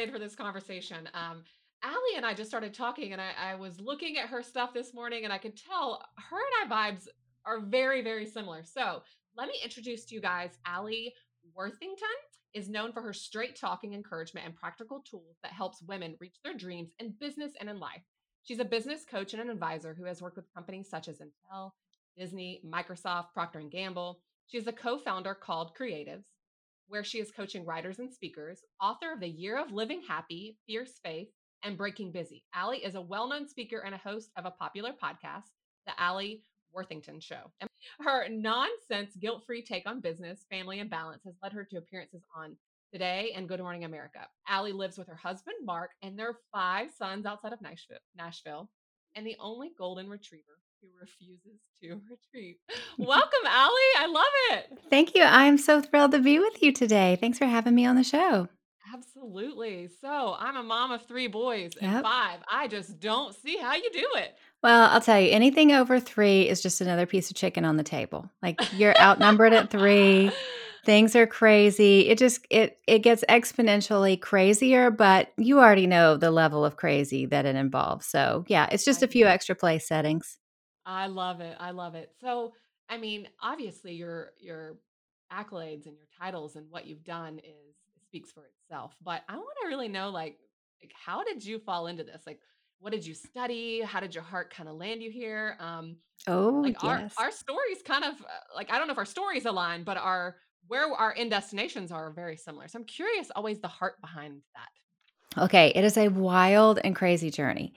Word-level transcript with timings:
excited 0.00 0.12
for 0.14 0.18
this 0.18 0.34
conversation. 0.34 1.08
Um, 1.12 1.42
Alli 1.82 2.16
and 2.16 2.24
I 2.24 2.32
just 2.32 2.48
started 2.48 2.72
talking, 2.72 3.12
and 3.12 3.20
I, 3.20 3.52
I 3.52 3.54
was 3.54 3.78
looking 3.80 4.16
at 4.16 4.30
her 4.30 4.42
stuff 4.42 4.72
this 4.72 4.94
morning, 4.94 5.24
and 5.24 5.32
I 5.32 5.36
could 5.36 5.56
tell 5.56 6.02
her 6.16 6.36
and 6.64 6.72
I 6.72 6.74
vibes 6.74 7.06
are 7.44 7.60
very, 7.60 8.02
very 8.02 8.24
similar. 8.24 8.62
So 8.64 9.02
let 9.36 9.48
me 9.48 9.54
introduce 9.62 10.06
to 10.06 10.14
you 10.14 10.22
guys 10.22 10.58
Alli 10.66 11.12
Worthington 11.54 12.08
is 12.54 12.70
known 12.70 12.92
for 12.92 13.02
her 13.02 13.12
straight 13.12 13.56
talking 13.56 13.92
encouragement 13.92 14.46
and 14.46 14.56
practical 14.56 15.02
tools 15.08 15.36
that 15.42 15.52
helps 15.52 15.82
women 15.82 16.16
reach 16.18 16.36
their 16.42 16.54
dreams 16.54 16.92
in 16.98 17.14
business 17.20 17.52
and 17.60 17.68
in 17.68 17.78
life. 17.78 18.02
She's 18.42 18.58
a 18.58 18.64
business 18.64 19.04
coach 19.04 19.34
and 19.34 19.42
an 19.42 19.50
advisor 19.50 19.94
who 19.94 20.04
has 20.04 20.22
worked 20.22 20.36
with 20.36 20.52
companies 20.54 20.88
such 20.88 21.08
as 21.08 21.20
Intel, 21.20 21.72
Disney, 22.16 22.62
Microsoft, 22.66 23.32
Procter 23.34 23.58
and 23.58 23.70
Gamble. 23.70 24.20
She 24.46 24.56
is 24.56 24.66
a 24.66 24.72
co-founder 24.72 25.34
called 25.34 25.72
Creatives, 25.78 26.24
where 26.90 27.04
she 27.04 27.20
is 27.20 27.30
coaching 27.30 27.64
writers 27.64 28.00
and 28.00 28.12
speakers, 28.12 28.64
author 28.82 29.12
of 29.12 29.20
The 29.20 29.28
Year 29.28 29.56
of 29.56 29.70
Living 29.70 30.02
Happy, 30.06 30.58
Fierce 30.66 30.98
Faith, 31.04 31.28
and 31.62 31.78
Breaking 31.78 32.10
Busy. 32.10 32.42
Alli 32.52 32.78
is 32.78 32.96
a 32.96 33.00
well-known 33.00 33.46
speaker 33.46 33.78
and 33.86 33.94
a 33.94 33.98
host 33.98 34.32
of 34.36 34.44
a 34.44 34.50
popular 34.50 34.90
podcast, 34.90 35.52
The 35.86 35.92
Alli 35.98 36.42
Worthington 36.72 37.20
Show. 37.20 37.52
And 37.60 37.70
her 38.00 38.28
nonsense, 38.28 39.14
guilt 39.14 39.44
free 39.46 39.62
take 39.62 39.88
on 39.88 40.00
business, 40.00 40.46
family, 40.50 40.80
and 40.80 40.90
balance 40.90 41.22
has 41.24 41.36
led 41.40 41.52
her 41.52 41.64
to 41.64 41.78
appearances 41.78 42.22
on 42.34 42.56
Today 42.92 43.34
and 43.36 43.48
Good 43.48 43.60
Morning 43.60 43.84
America. 43.84 44.26
Alli 44.48 44.72
lives 44.72 44.98
with 44.98 45.06
her 45.06 45.14
husband, 45.14 45.58
Mark, 45.64 45.92
and 46.02 46.18
their 46.18 46.38
five 46.52 46.90
sons 46.90 47.24
outside 47.24 47.52
of 47.52 47.62
Nashville, 47.62 47.98
Nashville 48.16 48.68
and 49.14 49.24
the 49.24 49.36
only 49.38 49.70
golden 49.78 50.08
retriever 50.08 50.58
who 50.80 50.88
refuses 51.00 51.60
to 51.82 51.88
retreat. 52.10 52.58
Welcome, 52.98 53.46
Alli. 53.46 53.90
I 53.98 54.06
love 54.06 54.58
it. 54.58 54.78
Thank 54.90 55.14
you. 55.14 55.22
I'm 55.22 55.58
so 55.58 55.80
thrilled 55.80 56.12
to 56.12 56.18
be 56.20 56.38
with 56.38 56.62
you 56.62 56.72
today. 56.72 57.16
Thanks 57.20 57.38
for 57.38 57.46
having 57.46 57.74
me 57.74 57.86
on 57.86 57.96
the 57.96 58.04
show. 58.04 58.48
Absolutely. 58.92 59.88
So, 60.00 60.34
I'm 60.38 60.56
a 60.56 60.62
mom 60.62 60.90
of 60.90 61.06
three 61.06 61.28
boys 61.28 61.72
and 61.80 61.92
Yep. 61.92 62.02
five. 62.02 62.40
I 62.50 62.66
just 62.66 62.98
don't 62.98 63.34
see 63.34 63.56
how 63.56 63.74
you 63.74 63.88
do 63.92 64.06
it. 64.16 64.34
Well, 64.62 64.90
I'll 64.90 65.00
tell 65.00 65.20
you, 65.20 65.30
anything 65.30 65.72
over 65.72 66.00
three 66.00 66.48
is 66.48 66.60
just 66.60 66.80
another 66.80 67.06
piece 67.06 67.30
of 67.30 67.36
chicken 67.36 67.64
on 67.64 67.76
the 67.76 67.82
table. 67.84 68.28
Like 68.42 68.60
you're 68.72 68.98
outnumbered 69.00 69.52
at 69.52 69.70
three. 69.70 70.32
Things 70.84 71.14
are 71.14 71.26
crazy. 71.26 72.08
It 72.08 72.16
just 72.18 72.46
it 72.48 72.78
it 72.86 73.00
gets 73.00 73.22
exponentially 73.28 74.18
crazier, 74.20 74.90
but 74.90 75.30
you 75.36 75.60
already 75.60 75.86
know 75.86 76.16
the 76.16 76.30
level 76.30 76.64
of 76.64 76.76
crazy 76.76 77.26
that 77.26 77.44
it 77.44 77.54
involves. 77.54 78.06
So 78.06 78.44
yeah, 78.48 78.66
it's 78.72 78.84
just 78.84 79.02
I 79.02 79.06
a 79.06 79.08
few 79.08 79.26
extra 79.26 79.54
place 79.54 79.86
settings. 79.86 80.38
I 80.86 81.06
love 81.06 81.40
it. 81.40 81.56
I 81.60 81.70
love 81.70 81.94
it. 81.94 82.14
So, 82.20 82.54
I 82.88 82.96
mean, 82.98 83.28
obviously 83.40 83.94
your 83.94 84.32
your 84.38 84.78
accolades 85.32 85.86
and 85.86 85.96
your 85.96 86.06
titles 86.18 86.56
and 86.56 86.68
what 86.70 86.86
you've 86.86 87.04
done 87.04 87.38
is 87.38 87.76
speaks 88.04 88.32
for 88.32 88.46
itself. 88.46 88.96
But 89.02 89.22
I 89.28 89.36
want 89.36 89.56
to 89.62 89.68
really 89.68 89.88
know 89.88 90.10
like 90.10 90.38
like 90.82 90.92
how 90.94 91.22
did 91.22 91.44
you 91.44 91.58
fall 91.58 91.86
into 91.86 92.04
this? 92.04 92.22
Like 92.26 92.40
what 92.80 92.92
did 92.92 93.06
you 93.06 93.14
study? 93.14 93.80
How 93.82 94.00
did 94.00 94.14
your 94.14 94.24
heart 94.24 94.52
kind 94.52 94.68
of 94.68 94.76
land 94.76 95.02
you 95.02 95.10
here? 95.10 95.56
Um 95.60 95.96
Oh, 96.26 96.62
like 96.62 96.76
our 96.82 96.96
yes. 96.98 97.14
our 97.16 97.30
stories 97.30 97.82
kind 97.84 98.04
of 98.04 98.20
uh, 98.20 98.26
like 98.54 98.70
I 98.70 98.78
don't 98.78 98.86
know 98.88 98.92
if 98.92 98.98
our 98.98 99.04
stories 99.04 99.46
align, 99.46 99.84
but 99.84 99.96
our 99.96 100.36
where 100.66 100.92
our 100.92 101.14
end 101.16 101.30
destinations 101.30 101.90
are 101.92 102.10
very 102.10 102.36
similar. 102.36 102.68
So 102.68 102.78
I'm 102.78 102.84
curious 102.84 103.30
always 103.34 103.60
the 103.60 103.68
heart 103.68 104.00
behind 104.00 104.42
that. 104.54 104.68
Okay, 105.38 105.72
it 105.74 105.84
is 105.84 105.96
a 105.96 106.08
wild 106.08 106.80
and 106.82 106.94
crazy 106.96 107.30
journey. 107.30 107.72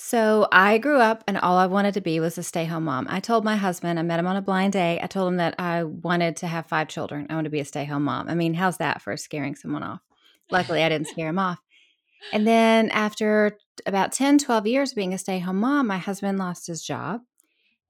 So, 0.00 0.46
I 0.52 0.78
grew 0.78 1.00
up 1.00 1.24
and 1.26 1.36
all 1.36 1.56
I 1.56 1.66
wanted 1.66 1.94
to 1.94 2.00
be 2.00 2.20
was 2.20 2.38
a 2.38 2.42
stay-home 2.44 2.84
mom. 2.84 3.08
I 3.10 3.18
told 3.18 3.44
my 3.44 3.56
husband, 3.56 3.98
I 3.98 4.02
met 4.02 4.20
him 4.20 4.28
on 4.28 4.36
a 4.36 4.40
blind 4.40 4.74
date. 4.74 5.00
I 5.02 5.08
told 5.08 5.26
him 5.26 5.38
that 5.38 5.56
I 5.58 5.82
wanted 5.82 6.36
to 6.36 6.46
have 6.46 6.66
5 6.66 6.86
children. 6.86 7.26
I 7.28 7.34
want 7.34 7.46
to 7.46 7.50
be 7.50 7.58
a 7.58 7.64
stay-home 7.64 8.04
mom. 8.04 8.28
I 8.28 8.34
mean, 8.36 8.54
how's 8.54 8.76
that 8.76 9.02
for 9.02 9.16
scaring 9.16 9.56
someone 9.56 9.82
off? 9.82 9.98
Luckily, 10.52 10.84
I 10.84 10.88
didn't 10.88 11.08
scare 11.08 11.28
him 11.28 11.40
off. 11.40 11.58
And 12.32 12.46
then 12.46 12.90
after 12.90 13.58
about 13.86 14.12
10, 14.12 14.38
12 14.38 14.68
years 14.68 14.94
being 14.94 15.14
a 15.14 15.18
stay-home 15.18 15.58
mom, 15.58 15.88
my 15.88 15.98
husband 15.98 16.38
lost 16.38 16.68
his 16.68 16.80
job 16.80 17.22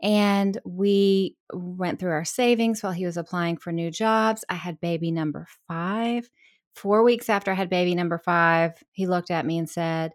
and 0.03 0.59
we 0.65 1.37
went 1.53 1.99
through 1.99 2.13
our 2.13 2.25
savings 2.25 2.83
while 2.83 2.93
he 2.93 3.05
was 3.05 3.19
applying 3.19 3.59
for 3.59 3.71
new 3.71 3.91
jobs. 3.91 4.47
I 4.49 4.55
had 4.55 4.81
baby 4.81 5.11
number 5.11 5.47
5. 5.67 6.31
4 6.75 7.03
weeks 7.03 7.29
after 7.29 7.51
I 7.51 7.55
had 7.55 7.69
baby 7.69 7.95
number 7.95 8.17
5, 8.17 8.83
he 8.93 9.07
looked 9.07 9.31
at 9.31 9.45
me 9.45 9.59
and 9.59 9.69
said, 9.69 10.13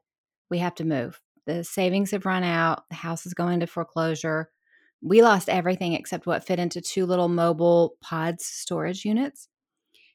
"We 0.50 0.58
have 0.58 0.74
to 0.76 0.86
move. 0.86 1.20
The 1.46 1.64
savings 1.64 2.12
have 2.12 2.26
run 2.26 2.44
out. 2.44 2.88
The 2.90 2.96
house 2.96 3.26
is 3.26 3.34
going 3.34 3.60
to 3.62 3.68
foreclosure." 3.68 4.52
We 5.02 5.22
lost 5.22 5.50
everything 5.50 5.94
except 5.94 6.26
what 6.28 6.46
fit 6.46 6.60
into 6.60 6.82
2 6.82 7.06
little 7.06 7.28
mobile 7.30 7.98
pods 8.02 8.46
storage 8.46 9.04
units. 9.06 9.50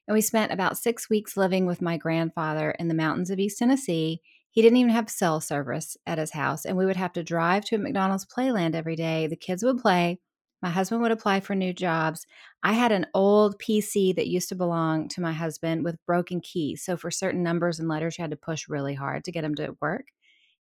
And 0.07 0.13
we 0.15 0.21
spent 0.21 0.51
about 0.51 0.77
six 0.77 1.09
weeks 1.09 1.37
living 1.37 1.65
with 1.65 1.81
my 1.81 1.97
grandfather 1.97 2.71
in 2.71 2.87
the 2.87 2.93
mountains 2.95 3.29
of 3.29 3.39
East 3.39 3.59
Tennessee. 3.59 4.21
He 4.51 4.61
didn't 4.61 4.77
even 4.77 4.91
have 4.91 5.09
cell 5.09 5.39
service 5.39 5.95
at 6.07 6.17
his 6.17 6.31
house, 6.31 6.65
and 6.65 6.75
we 6.75 6.85
would 6.85 6.95
have 6.97 7.13
to 7.13 7.23
drive 7.23 7.63
to 7.65 7.75
a 7.75 7.79
McDonald's 7.79 8.25
playland 8.25 8.73
every 8.75 8.95
day. 8.95 9.27
The 9.27 9.35
kids 9.35 9.63
would 9.63 9.77
play. 9.77 10.19
My 10.61 10.69
husband 10.69 11.01
would 11.01 11.11
apply 11.11 11.39
for 11.41 11.55
new 11.55 11.71
jobs. 11.73 12.25
I 12.63 12.73
had 12.73 12.91
an 12.91 13.05
old 13.13 13.59
PC 13.59 14.11
that 14.13 14.27
used 14.27 14.49
to 14.49 14.55
belong 14.55 15.07
to 15.09 15.21
my 15.21 15.31
husband 15.31 15.85
with 15.85 16.03
broken 16.05 16.41
keys. 16.41 16.83
So, 16.83 16.97
for 16.97 17.11
certain 17.11 17.43
numbers 17.43 17.79
and 17.79 17.87
letters, 17.87 18.17
you 18.17 18.23
had 18.23 18.31
to 18.31 18.37
push 18.37 18.67
really 18.67 18.95
hard 18.95 19.23
to 19.25 19.31
get 19.31 19.43
them 19.43 19.55
to 19.55 19.77
work. 19.81 20.07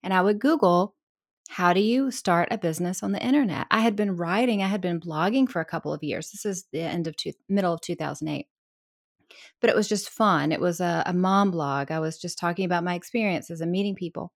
And 0.03 0.13
I 0.15 0.21
would 0.21 0.39
Google, 0.39 0.95
how 1.49 1.73
do 1.73 1.81
you 1.81 2.11
start 2.11 2.49
a 2.51 2.59
business 2.59 3.03
on 3.03 3.13
the 3.13 3.25
internet? 3.25 3.67
I 3.71 3.81
had 3.81 3.97
been 3.97 4.17
writing, 4.17 4.63
I 4.63 4.69
had 4.69 4.81
been 4.81 5.01
blogging 5.01 5.49
for 5.49 5.61
a 5.61 5.65
couple 5.65 5.93
of 5.93 6.03
years. 6.03 6.31
This 6.31 6.45
is 6.45 6.67
the 6.73 6.81
end 6.81 7.07
of 7.07 7.17
two, 7.17 7.33
middle 7.49 7.73
of 7.73 7.81
2008 7.81 8.47
but 9.61 9.71
it 9.71 9.77
was 9.77 9.89
just 9.89 10.11
fun. 10.11 10.53
It 10.53 10.61
was 10.61 10.81
a, 10.81 11.03
a 11.07 11.13
mom 11.13 11.51
blog. 11.51 11.91
I 11.91 12.01
was 12.01 12.19
just 12.19 12.39
talking 12.39 12.65
about 12.65 12.85
my 12.85 12.95
experiences 12.95 13.61
and 13.61 13.71
meeting 13.71 13.95
people. 13.95 14.33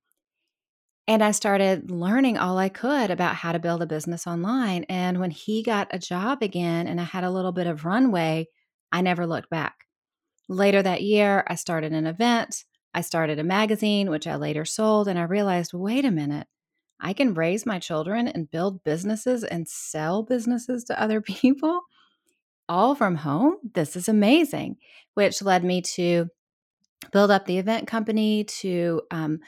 And 1.09 1.23
I 1.23 1.33
started 1.33 1.91
learning 1.91 2.39
all 2.39 2.59
I 2.59 2.69
could 2.69 3.11
about 3.11 3.34
how 3.34 3.53
to 3.53 3.59
build 3.59 3.83
a 3.83 3.87
business 3.87 4.27
online. 4.27 4.84
And 4.89 5.19
when 5.19 5.31
he 5.31 5.62
got 5.62 5.89
a 5.91 5.99
job 5.99 6.43
again 6.43 6.87
and 6.87 7.00
I 7.00 7.05
had 7.05 7.25
a 7.25 7.31
little 7.31 7.53
bit 7.53 7.67
of 7.67 7.84
runway, 7.84 8.47
I 8.93 9.00
never 9.00 9.27
looked 9.27 9.50
back. 9.50 9.75
Later 10.49 10.83
that 10.83 11.03
year, 11.03 11.44
I 11.49 11.56
started 11.56 11.93
an 11.93 12.06
event. 12.06 12.65
I 12.95 13.01
started 13.01 13.39
a 13.39 13.45
magazine, 13.45 14.11
which 14.11 14.27
I 14.27 14.37
later 14.37 14.65
sold. 14.65 15.09
And 15.09 15.19
I 15.19 15.23
realized 15.23 15.73
wait 15.73 16.05
a 16.05 16.11
minute, 16.11 16.47
I 17.01 17.13
can 17.13 17.35
raise 17.35 17.67
my 17.67 17.79
children 17.79 18.29
and 18.29 18.51
build 18.51 18.85
businesses 18.85 19.45
and 19.45 19.69
sell 19.69 20.23
businesses 20.23 20.85
to 20.85 21.01
other 21.01 21.21
people 21.23 21.83
all 22.69 22.95
from 22.95 23.17
home. 23.17 23.57
This 23.75 23.97
is 23.97 24.09
amazing, 24.09 24.77
which 25.15 25.43
led 25.43 25.65
me 25.65 25.83
to 25.83 26.29
build 27.13 27.31
up 27.31 27.47
the 27.47 27.59
event 27.59 27.89
company, 27.89 28.45
to 28.45 29.03
um, 29.11 29.41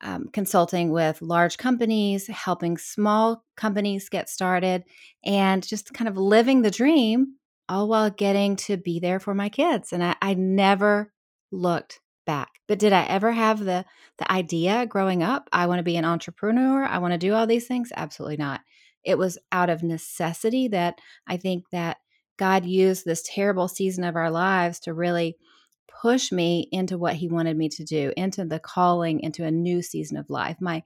um, 0.00 0.28
consulting 0.32 0.90
with 0.90 1.20
large 1.20 1.58
companies, 1.58 2.26
helping 2.26 2.78
small 2.78 3.44
companies 3.56 4.08
get 4.08 4.28
started, 4.28 4.84
and 5.24 5.66
just 5.66 5.92
kind 5.92 6.08
of 6.08 6.16
living 6.16 6.62
the 6.62 6.70
dream, 6.70 7.36
all 7.68 7.88
while 7.88 8.10
getting 8.10 8.56
to 8.56 8.76
be 8.76 8.98
there 8.98 9.20
for 9.20 9.34
my 9.34 9.48
kids. 9.48 9.92
And 9.92 10.02
I, 10.02 10.16
I 10.20 10.34
never 10.34 11.12
looked 11.52 12.00
back. 12.24 12.60
But 12.66 12.78
did 12.78 12.92
I 12.92 13.04
ever 13.04 13.32
have 13.32 13.60
the 13.60 13.84
the 14.18 14.30
idea 14.30 14.86
growing 14.86 15.22
up? 15.22 15.48
I 15.52 15.66
want 15.66 15.78
to 15.78 15.84
be 15.84 15.96
an 15.96 16.04
entrepreneur. 16.04 16.84
I 16.84 16.98
want 16.98 17.12
to 17.12 17.18
do 17.18 17.34
all 17.34 17.46
these 17.46 17.66
things. 17.66 17.92
Absolutely 17.96 18.36
not. 18.36 18.60
It 19.04 19.18
was 19.18 19.38
out 19.52 19.70
of 19.70 19.82
necessity 19.82 20.68
that 20.68 21.00
I 21.26 21.36
think 21.36 21.64
that 21.70 21.98
God 22.38 22.64
used 22.64 23.04
this 23.04 23.22
terrible 23.22 23.68
season 23.68 24.04
of 24.04 24.16
our 24.16 24.30
lives 24.30 24.80
to 24.80 24.94
really 24.94 25.36
push 26.02 26.32
me 26.32 26.68
into 26.72 26.98
what 26.98 27.14
he 27.14 27.28
wanted 27.28 27.56
me 27.56 27.68
to 27.70 27.84
do, 27.84 28.12
into 28.16 28.44
the 28.44 28.58
calling 28.58 29.20
into 29.20 29.44
a 29.44 29.50
new 29.50 29.82
season 29.82 30.16
of 30.16 30.30
life. 30.30 30.56
My 30.60 30.82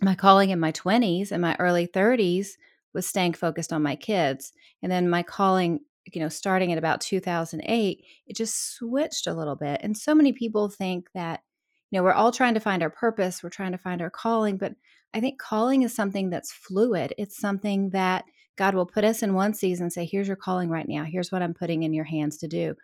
my 0.00 0.14
calling 0.14 0.50
in 0.50 0.58
my 0.58 0.72
20s 0.72 1.32
and 1.32 1.42
my 1.42 1.56
early 1.58 1.86
30s 1.86 2.48
was 2.94 3.06
staying 3.06 3.34
focused 3.34 3.72
on 3.72 3.82
my 3.82 3.96
kids. 3.96 4.52
And 4.82 4.90
then 4.90 5.08
my 5.08 5.22
calling, 5.22 5.80
you 6.10 6.20
know, 6.20 6.28
starting 6.28 6.72
at 6.72 6.78
about 6.78 7.00
2008, 7.00 8.04
it 8.26 8.36
just 8.36 8.74
switched 8.74 9.26
a 9.26 9.34
little 9.34 9.56
bit. 9.56 9.80
And 9.82 9.96
so 9.96 10.14
many 10.14 10.32
people 10.32 10.68
think 10.68 11.08
that, 11.14 11.42
you 11.90 11.98
know, 11.98 12.02
we're 12.02 12.12
all 12.12 12.32
trying 12.32 12.54
to 12.54 12.60
find 12.60 12.82
our 12.82 12.90
purpose, 12.90 13.42
we're 13.42 13.50
trying 13.50 13.72
to 13.72 13.78
find 13.78 14.02
our 14.02 14.10
calling, 14.10 14.56
but 14.56 14.72
I 15.14 15.20
think 15.20 15.38
calling 15.38 15.82
is 15.82 15.94
something 15.94 16.30
that's 16.30 16.52
fluid. 16.52 17.14
It's 17.18 17.38
something 17.38 17.90
that 17.90 18.24
God 18.56 18.74
will 18.74 18.86
put 18.86 19.04
us 19.04 19.22
in 19.22 19.34
one 19.34 19.54
season 19.54 19.90
say, 19.90 20.04
here's 20.04 20.28
your 20.28 20.36
calling 20.36 20.70
right 20.70 20.88
now. 20.88 21.04
Here's 21.04 21.30
what 21.30 21.42
I'm 21.42 21.54
putting 21.54 21.82
in 21.82 21.92
your 21.92 22.04
hands 22.04 22.38
to 22.38 22.48
do. 22.48 22.74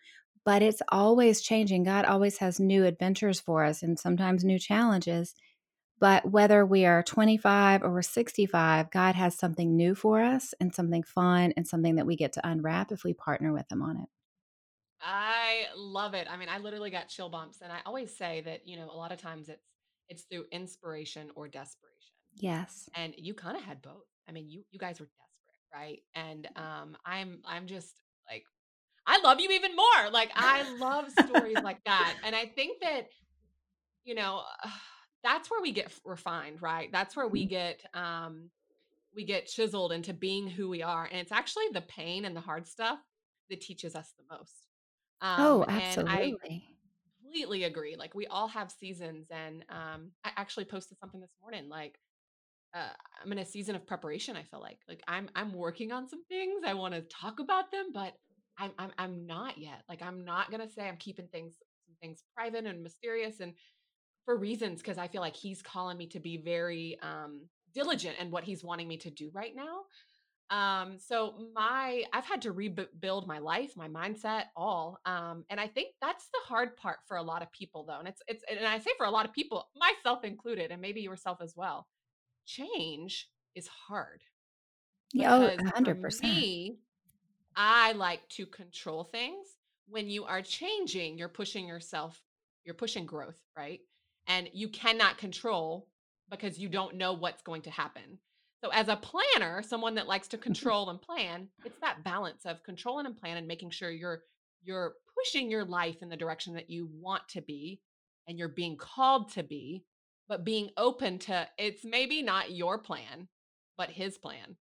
But 0.44 0.62
it's 0.62 0.82
always 0.88 1.40
changing. 1.42 1.84
God 1.84 2.04
always 2.04 2.38
has 2.38 2.60
new 2.60 2.84
adventures 2.84 3.40
for 3.40 3.64
us 3.64 3.82
and 3.82 3.98
sometimes 3.98 4.44
new 4.44 4.58
challenges. 4.58 5.34
But 6.00 6.30
whether 6.30 6.64
we 6.64 6.86
are 6.86 7.02
25 7.02 7.82
or 7.82 7.90
we're 7.90 8.02
65, 8.02 8.90
God 8.90 9.14
has 9.14 9.34
something 9.34 9.76
new 9.76 9.94
for 9.94 10.22
us 10.22 10.54
and 10.60 10.74
something 10.74 11.02
fun 11.02 11.52
and 11.56 11.66
something 11.66 11.96
that 11.96 12.06
we 12.06 12.16
get 12.16 12.32
to 12.34 12.48
unwrap 12.48 12.92
if 12.92 13.04
we 13.04 13.14
partner 13.14 13.52
with 13.52 13.70
Him 13.70 13.82
on 13.82 13.96
it. 13.96 14.08
I 15.00 15.66
love 15.76 16.14
it. 16.14 16.26
I 16.30 16.36
mean, 16.36 16.48
I 16.48 16.58
literally 16.58 16.90
got 16.90 17.08
chill 17.08 17.28
bumps 17.28 17.60
and 17.62 17.72
I 17.72 17.78
always 17.86 18.16
say 18.16 18.42
that, 18.42 18.66
you 18.66 18.76
know, 18.76 18.90
a 18.90 18.96
lot 18.96 19.12
of 19.12 19.20
times 19.20 19.48
it's 19.48 19.62
it's 20.08 20.22
through 20.22 20.46
inspiration 20.50 21.30
or 21.34 21.48
desperation. 21.48 22.14
Yes. 22.34 22.88
And 22.94 23.14
you 23.16 23.34
kind 23.34 23.56
of 23.56 23.62
had 23.62 23.82
both. 23.82 24.06
I 24.28 24.32
mean, 24.32 24.48
you 24.48 24.64
you 24.70 24.78
guys 24.78 24.98
were 25.00 25.06
desperate, 25.06 25.80
right? 25.80 25.98
And 26.14 26.48
um 26.56 26.96
I'm 27.04 27.40
I'm 27.46 27.66
just 27.66 27.94
like 28.30 28.44
I 29.06 29.20
love 29.20 29.40
you 29.40 29.50
even 29.50 29.74
more. 29.76 30.10
Like 30.10 30.30
I 30.34 30.76
love 30.78 31.10
stories 31.10 31.56
like 31.62 31.82
that. 31.84 32.14
And 32.24 32.34
I 32.34 32.46
think 32.46 32.80
that, 32.82 33.08
you 34.04 34.14
know, 34.14 34.42
that's 35.22 35.50
where 35.50 35.60
we 35.62 35.72
get 35.72 35.92
refined, 36.04 36.62
right? 36.62 36.90
That's 36.92 37.16
where 37.16 37.28
we 37.28 37.44
Mm. 37.44 37.48
get 37.48 37.84
um 37.94 38.50
we 39.14 39.24
get 39.24 39.46
chiseled 39.46 39.92
into 39.92 40.14
being 40.14 40.48
who 40.48 40.68
we 40.68 40.82
are. 40.82 41.04
And 41.04 41.16
it's 41.18 41.32
actually 41.32 41.68
the 41.72 41.82
pain 41.82 42.24
and 42.24 42.36
the 42.36 42.40
hard 42.42 42.66
stuff 42.68 43.00
that 43.50 43.60
teaches 43.62 43.94
us 43.96 44.14
the 44.18 44.24
most. 44.36 44.68
Um 45.22 45.60
Oh, 45.60 45.64
and 45.68 46.02
I 46.06 46.36
absolutely. 46.42 46.76
completely 47.22 47.64
agree. 47.64 47.96
Like 47.96 48.14
we 48.14 48.26
all 48.26 48.48
have 48.48 48.70
seasons 48.72 49.28
and 49.30 49.64
um 49.68 50.12
I 50.24 50.32
actually 50.36 50.66
posted 50.66 50.98
something 50.98 51.20
this 51.20 51.36
morning 51.40 51.68
like 51.68 51.98
uh, 52.74 52.90
I'm 53.22 53.32
in 53.32 53.38
a 53.38 53.44
season 53.44 53.76
of 53.76 53.86
preparation. 53.86 54.36
I 54.36 54.42
feel 54.42 54.60
like 54.60 54.80
like 54.88 55.02
I'm 55.08 55.30
I'm 55.34 55.52
working 55.54 55.92
on 55.92 56.08
some 56.08 56.24
things. 56.26 56.62
I 56.66 56.74
want 56.74 56.94
to 56.94 57.02
talk 57.02 57.40
about 57.40 57.70
them, 57.70 57.92
but 57.92 58.14
I'm 58.58 58.72
I'm 58.78 58.92
I'm 58.98 59.26
not 59.26 59.58
yet. 59.58 59.84
Like 59.88 60.02
I'm 60.02 60.24
not 60.24 60.50
gonna 60.50 60.68
say 60.68 60.86
I'm 60.88 60.98
keeping 60.98 61.28
things 61.28 61.56
some 61.86 61.96
things 62.02 62.24
private 62.34 62.66
and 62.66 62.82
mysterious 62.82 63.40
and 63.40 63.54
for 64.28 64.36
reasons 64.36 64.82
because 64.82 64.98
I 64.98 65.08
feel 65.08 65.22
like 65.22 65.36
he's 65.36 65.62
calling 65.62 65.96
me 65.96 66.06
to 66.08 66.20
be 66.20 66.36
very 66.36 67.00
um 67.00 67.48
diligent 67.72 68.18
in 68.18 68.30
what 68.30 68.44
he's 68.44 68.62
wanting 68.62 68.86
me 68.86 68.98
to 68.98 69.10
do 69.10 69.30
right 69.32 69.54
now. 69.56 69.84
Um 70.50 70.98
so 70.98 71.50
my 71.54 72.04
I've 72.12 72.26
had 72.26 72.42
to 72.42 72.52
rebuild 72.52 73.26
my 73.26 73.38
life, 73.38 73.74
my 73.74 73.88
mindset, 73.88 74.44
all. 74.54 75.00
Um 75.06 75.46
and 75.50 75.58
I 75.58 75.66
think 75.66 75.94
that's 76.02 76.28
the 76.32 76.40
hard 76.44 76.76
part 76.76 76.98
for 77.06 77.16
a 77.16 77.22
lot 77.22 77.42
of 77.42 77.50
people 77.52 77.86
though. 77.86 78.00
And 78.00 78.08
it's 78.08 78.22
it's 78.28 78.44
and 78.50 78.66
I 78.66 78.78
say 78.80 78.90
for 78.98 79.06
a 79.06 79.10
lot 79.10 79.26
of 79.26 79.32
people, 79.32 79.68
myself 79.76 80.24
included 80.24 80.72
and 80.72 80.82
maybe 80.82 81.00
yourself 81.00 81.38
as 81.42 81.54
well 81.56 81.88
change 82.46 83.30
is 83.54 83.68
hard 83.68 84.22
Yeah, 85.12 85.34
oh, 85.34 85.50
100%. 85.56 86.20
me, 86.20 86.80
I 87.56 87.92
like 87.92 88.28
to 88.30 88.46
control 88.46 89.04
things. 89.04 89.46
When 89.88 90.08
you 90.08 90.24
are 90.24 90.42
changing, 90.42 91.18
you're 91.18 91.28
pushing 91.28 91.66
yourself, 91.66 92.22
you're 92.64 92.74
pushing 92.74 93.06
growth, 93.06 93.38
right? 93.56 93.80
And 94.28 94.48
you 94.52 94.68
cannot 94.68 95.18
control 95.18 95.88
because 96.30 96.58
you 96.58 96.68
don't 96.68 96.96
know 96.96 97.14
what's 97.14 97.42
going 97.42 97.62
to 97.62 97.70
happen. 97.70 98.18
So, 98.62 98.70
as 98.70 98.88
a 98.88 98.96
planner, 98.96 99.62
someone 99.62 99.94
that 99.94 100.08
likes 100.08 100.28
to 100.28 100.38
control 100.48 100.90
and 100.90 101.00
plan, 101.00 101.48
it's 101.64 101.80
that 101.80 102.04
balance 102.04 102.44
of 102.44 102.62
controlling 102.62 103.06
and 103.06 103.16
plan 103.16 103.36
and 103.36 103.46
making 103.46 103.70
sure 103.70 103.90
you're 103.90 104.22
you're 104.62 104.94
pushing 105.16 105.50
your 105.50 105.64
life 105.64 106.02
in 106.02 106.08
the 106.08 106.16
direction 106.16 106.54
that 106.54 106.68
you 106.68 106.88
want 106.92 107.22
to 107.28 107.40
be 107.40 107.80
and 108.26 108.38
you're 108.38 108.48
being 108.48 108.76
called 108.76 109.32
to 109.32 109.42
be, 109.42 109.84
but 110.28 110.44
being 110.44 110.70
open 110.76 111.18
to 111.18 111.48
it's 111.56 111.84
maybe 111.84 112.22
not 112.22 112.50
your 112.50 112.78
plan, 112.78 113.28
but 113.76 113.90
his 113.90 114.18
plan. 114.18 114.56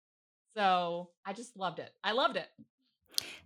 So, 0.55 1.09
I 1.25 1.33
just 1.33 1.57
loved 1.57 1.79
it. 1.79 1.91
I 2.03 2.13
loved 2.13 2.37
it. 2.37 2.47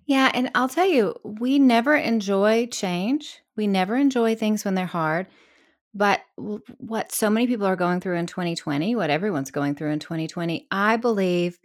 Yeah, 0.06 0.31
and 0.33 0.51
I'll 0.56 0.69
tell 0.69 0.88
you, 0.88 1.15
we 1.24 1.59
never 1.59 1.95
enjoy 1.95 2.65
change. 2.67 3.39
We 3.56 3.67
never 3.67 3.95
enjoy 3.95 4.35
things 4.35 4.65
when 4.65 4.75
they're 4.75 4.85
hard. 4.85 5.27
But 5.93 6.21
what 6.38 7.11
so 7.11 7.29
many 7.29 7.47
people 7.47 7.65
are 7.65 7.75
going 7.75 7.99
through 7.99 8.17
in 8.17 8.27
2020, 8.27 8.95
what 8.95 9.09
everyone's 9.09 9.51
going 9.51 9.75
through 9.75 9.91
in 9.91 9.99
2020, 9.99 10.67
I 10.71 10.97
believe 10.97 11.59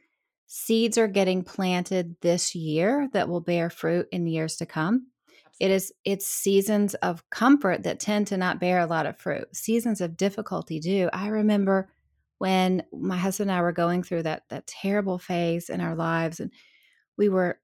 seeds 0.46 0.98
are 0.98 1.08
getting 1.08 1.44
planted 1.44 2.16
this 2.22 2.54
year 2.54 3.08
that 3.12 3.28
will 3.28 3.40
bear 3.40 3.70
fruit 3.70 4.08
in 4.10 4.26
years 4.26 4.56
to 4.56 4.66
come. 4.66 5.08
It 5.58 5.70
is 5.70 5.92
it's 6.04 6.26
seasons 6.26 6.94
of 6.94 7.28
comfort 7.30 7.84
that 7.84 8.00
tend 8.00 8.26
to 8.28 8.36
not 8.36 8.60
bear 8.60 8.80
a 8.80 8.86
lot 8.86 9.06
of 9.06 9.18
fruit. 9.18 9.54
Seasons 9.56 10.00
of 10.00 10.16
difficulty 10.16 10.80
do. 10.80 11.08
I 11.12 11.28
remember 11.28 11.88
when 12.38 12.82
my 12.92 13.16
husband 13.16 13.50
and 13.50 13.58
I 13.58 13.62
were 13.62 13.72
going 13.72 14.02
through 14.02 14.24
that 14.24 14.42
that 14.50 14.66
terrible 14.66 15.18
phase 15.18 15.70
in 15.70 15.80
our 15.80 15.94
lives 15.94 16.40
and 16.40 16.52
we 17.16 17.28
were 17.28 17.58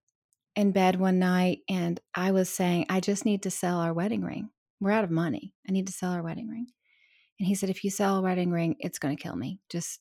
in 0.56 0.72
bed 0.72 0.98
one 0.98 1.18
night 1.18 1.60
and 1.68 2.00
I 2.14 2.30
was 2.30 2.48
saying, 2.48 2.86
I 2.88 3.00
just 3.00 3.24
need 3.24 3.42
to 3.42 3.50
sell 3.50 3.78
our 3.78 3.92
wedding 3.92 4.22
ring. 4.22 4.50
We're 4.82 4.90
out 4.90 5.04
of 5.04 5.10
money. 5.12 5.54
I 5.68 5.72
need 5.72 5.86
to 5.86 5.92
sell 5.92 6.10
our 6.10 6.22
wedding 6.22 6.48
ring. 6.48 6.66
And 7.38 7.46
he 7.46 7.54
said, 7.54 7.70
if 7.70 7.84
you 7.84 7.90
sell 7.90 8.18
a 8.18 8.22
wedding 8.22 8.50
ring, 8.50 8.74
it's 8.80 8.98
going 8.98 9.16
to 9.16 9.22
kill 9.22 9.36
me. 9.36 9.60
Just 9.68 10.00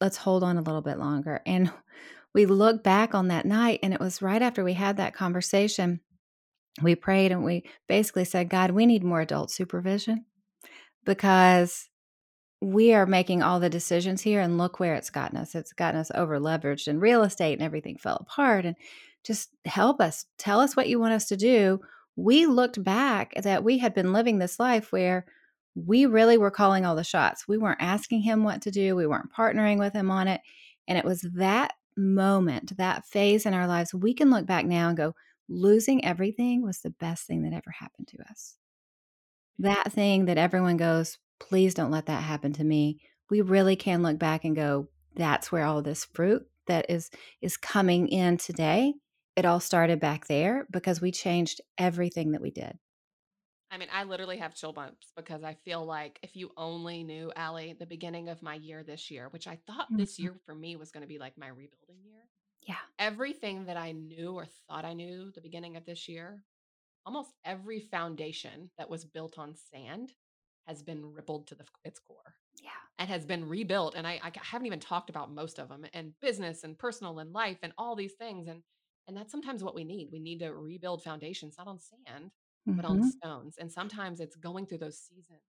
let's 0.00 0.16
hold 0.16 0.44
on 0.44 0.56
a 0.56 0.62
little 0.62 0.82
bit 0.82 0.98
longer. 0.98 1.40
And 1.44 1.72
we 2.34 2.46
look 2.46 2.84
back 2.84 3.12
on 3.12 3.28
that 3.28 3.44
night, 3.44 3.80
and 3.82 3.92
it 3.92 3.98
was 3.98 4.22
right 4.22 4.40
after 4.40 4.62
we 4.62 4.74
had 4.74 4.98
that 4.98 5.14
conversation. 5.14 6.00
We 6.80 6.94
prayed 6.94 7.32
and 7.32 7.44
we 7.44 7.64
basically 7.88 8.24
said, 8.24 8.48
God, 8.48 8.70
we 8.70 8.86
need 8.86 9.02
more 9.02 9.20
adult 9.20 9.50
supervision 9.50 10.24
because 11.04 11.88
we 12.60 12.94
are 12.94 13.06
making 13.06 13.42
all 13.42 13.58
the 13.58 13.68
decisions 13.68 14.22
here 14.22 14.40
and 14.40 14.56
look 14.56 14.78
where 14.78 14.94
it's 14.94 15.10
gotten 15.10 15.38
us. 15.38 15.56
It's 15.56 15.72
gotten 15.72 15.98
us 15.98 16.12
over 16.14 16.38
leveraged 16.38 16.86
in 16.86 17.00
real 17.00 17.24
estate 17.24 17.54
and 17.54 17.62
everything 17.62 17.96
fell 17.96 18.18
apart. 18.20 18.64
And 18.64 18.76
just 19.24 19.50
help 19.64 20.00
us, 20.00 20.26
tell 20.38 20.60
us 20.60 20.76
what 20.76 20.88
you 20.88 21.00
want 21.00 21.14
us 21.14 21.26
to 21.26 21.36
do. 21.36 21.80
We 22.20 22.46
looked 22.46 22.82
back 22.82 23.32
that 23.42 23.64
we 23.64 23.78
had 23.78 23.94
been 23.94 24.12
living 24.12 24.38
this 24.38 24.58
life 24.58 24.92
where 24.92 25.26
we 25.74 26.06
really 26.06 26.36
were 26.36 26.50
calling 26.50 26.84
all 26.84 26.96
the 26.96 27.04
shots. 27.04 27.46
We 27.46 27.56
weren't 27.56 27.80
asking 27.80 28.22
him 28.22 28.44
what 28.44 28.62
to 28.62 28.70
do, 28.70 28.96
we 28.96 29.06
weren't 29.06 29.32
partnering 29.32 29.78
with 29.78 29.92
him 29.92 30.10
on 30.10 30.28
it. 30.28 30.40
And 30.88 30.98
it 30.98 31.04
was 31.04 31.26
that 31.34 31.72
moment, 31.96 32.76
that 32.76 33.06
phase 33.06 33.46
in 33.46 33.54
our 33.54 33.66
lives, 33.66 33.94
we 33.94 34.14
can 34.14 34.30
look 34.30 34.46
back 34.46 34.66
now 34.66 34.88
and 34.88 34.96
go, 34.96 35.14
losing 35.48 36.04
everything 36.04 36.62
was 36.62 36.80
the 36.80 36.90
best 36.90 37.26
thing 37.26 37.42
that 37.42 37.52
ever 37.52 37.70
happened 37.70 38.08
to 38.08 38.18
us 38.30 38.56
that 39.60 39.92
thing 39.92 40.24
that 40.24 40.38
everyone 40.38 40.76
goes, 40.76 41.18
please 41.38 41.74
don't 41.74 41.90
let 41.90 42.06
that 42.06 42.22
happen 42.22 42.52
to 42.54 42.64
me. 42.64 42.98
We 43.30 43.42
really 43.42 43.76
can 43.76 44.02
look 44.02 44.18
back 44.18 44.44
and 44.44 44.56
go, 44.56 44.88
that's 45.14 45.52
where 45.52 45.64
all 45.64 45.82
this 45.82 46.04
fruit 46.04 46.46
that 46.66 46.86
is 46.88 47.10
is 47.40 47.56
coming 47.56 48.08
in 48.08 48.38
today. 48.38 48.94
It 49.40 49.46
all 49.46 49.58
started 49.58 50.00
back 50.00 50.26
there 50.26 50.66
because 50.70 51.00
we 51.00 51.10
changed 51.12 51.62
everything 51.78 52.32
that 52.32 52.42
we 52.42 52.50
did. 52.50 52.78
I 53.70 53.78
mean, 53.78 53.88
I 53.90 54.04
literally 54.04 54.36
have 54.36 54.54
chill 54.54 54.74
bumps 54.74 55.12
because 55.16 55.44
I 55.44 55.54
feel 55.54 55.82
like 55.86 56.18
if 56.22 56.36
you 56.36 56.50
only 56.58 57.04
knew, 57.04 57.32
Alli, 57.34 57.72
the 57.72 57.86
beginning 57.86 58.28
of 58.28 58.42
my 58.42 58.54
year 58.56 58.82
this 58.82 59.10
year, 59.10 59.30
which 59.30 59.46
I 59.46 59.56
thought 59.66 59.96
this 59.96 60.18
Mhm. 60.18 60.24
year 60.24 60.34
for 60.44 60.54
me 60.54 60.76
was 60.76 60.90
going 60.90 61.02
to 61.02 61.08
be 61.08 61.18
like 61.18 61.38
my 61.38 61.48
rebuilding 61.48 62.02
year, 62.04 62.28
Yeah. 62.62 62.76
everything 62.98 63.64
that 63.66 63.78
I 63.78 63.92
knew 63.92 64.34
or 64.34 64.44
thought 64.68 64.84
I 64.84 64.92
knew 64.92 65.30
the 65.30 65.40
beginning 65.40 65.76
of 65.76 65.86
this 65.86 66.06
year, 66.06 66.44
almost 67.06 67.32
every 67.44 67.80
foundation 67.80 68.70
that 68.78 68.90
was 68.90 69.04
built 69.04 69.38
on 69.38 69.54
sand 69.56 70.14
has 70.66 70.82
been 70.82 71.12
rippled 71.14 71.46
to 71.48 71.54
the, 71.54 71.64
its 71.84 71.98
core 72.00 72.36
Yeah. 72.62 72.70
and 72.98 73.08
has 73.08 73.26
been 73.26 73.48
rebuilt. 73.48 73.94
And 73.96 74.06
I, 74.06 74.20
I 74.22 74.32
haven't 74.42 74.66
even 74.66 74.80
talked 74.80 75.10
about 75.10 75.32
most 75.32 75.58
of 75.58 75.68
them 75.68 75.86
and 75.94 76.14
business 76.20 76.64
and 76.64 76.78
personal 76.78 77.18
and 77.20 77.32
life 77.32 77.58
and 77.62 77.72
all 77.78 77.96
these 77.96 78.14
things. 78.14 78.48
And 78.48 78.62
and 79.10 79.18
that's 79.18 79.32
sometimes 79.32 79.64
what 79.64 79.74
we 79.74 79.82
need. 79.84 80.08
We 80.12 80.20
need 80.20 80.38
to 80.38 80.54
rebuild 80.54 81.02
foundations, 81.02 81.56
not 81.58 81.66
on 81.66 81.80
sand, 81.80 82.30
but 82.76 82.84
on 82.84 83.00
Mhm. 83.00 83.10
stones. 83.20 83.58
And 83.58 83.70
sometimes 83.72 84.20
it's 84.20 84.36
going 84.36 84.66
through 84.66 84.78
those 84.78 85.00
seasons 85.00 85.42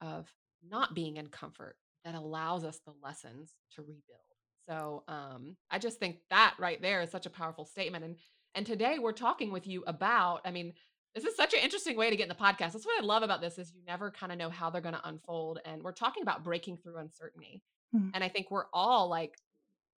of 0.00 0.32
not 0.62 0.94
being 0.94 1.16
in 1.16 1.28
comfort 1.28 1.76
that 2.04 2.14
allows 2.14 2.64
us 2.64 2.80
the 2.80 2.92
lessons 3.02 3.54
to 3.72 3.82
rebuild. 3.82 4.20
So 4.68 5.04
um, 5.08 5.56
I 5.70 5.78
just 5.78 5.98
think 5.98 6.20
that 6.30 6.56
right 6.58 6.80
there 6.80 7.00
is 7.02 7.10
such 7.10 7.26
a 7.26 7.30
powerful 7.30 7.64
statement. 7.64 8.04
And 8.04 8.18
and 8.54 8.64
today 8.66 8.98
we're 9.00 9.12
talking 9.12 9.50
with 9.50 9.66
you 9.66 9.82
about, 9.86 10.42
I 10.44 10.52
mean, 10.52 10.74
this 11.14 11.24
is 11.24 11.34
such 11.36 11.54
an 11.54 11.60
interesting 11.60 11.96
way 11.96 12.10
to 12.10 12.16
get 12.16 12.24
in 12.24 12.28
the 12.28 12.34
podcast. 12.36 12.72
That's 12.72 12.86
what 12.86 13.02
I 13.02 13.04
love 13.04 13.24
about 13.24 13.40
this 13.40 13.58
is 13.58 13.72
you 13.72 13.82
never 13.84 14.10
kind 14.12 14.30
of 14.30 14.38
know 14.38 14.50
how 14.50 14.70
they're 14.70 14.80
going 14.82 14.94
to 14.94 15.08
unfold. 15.08 15.58
And 15.64 15.82
we're 15.82 15.92
talking 15.92 16.22
about 16.22 16.44
breaking 16.44 16.76
through 16.76 16.98
uncertainty. 16.98 17.64
Mm. 17.94 18.10
And 18.14 18.22
I 18.22 18.28
think 18.28 18.50
we're 18.50 18.66
all 18.72 19.08
like 19.08 19.36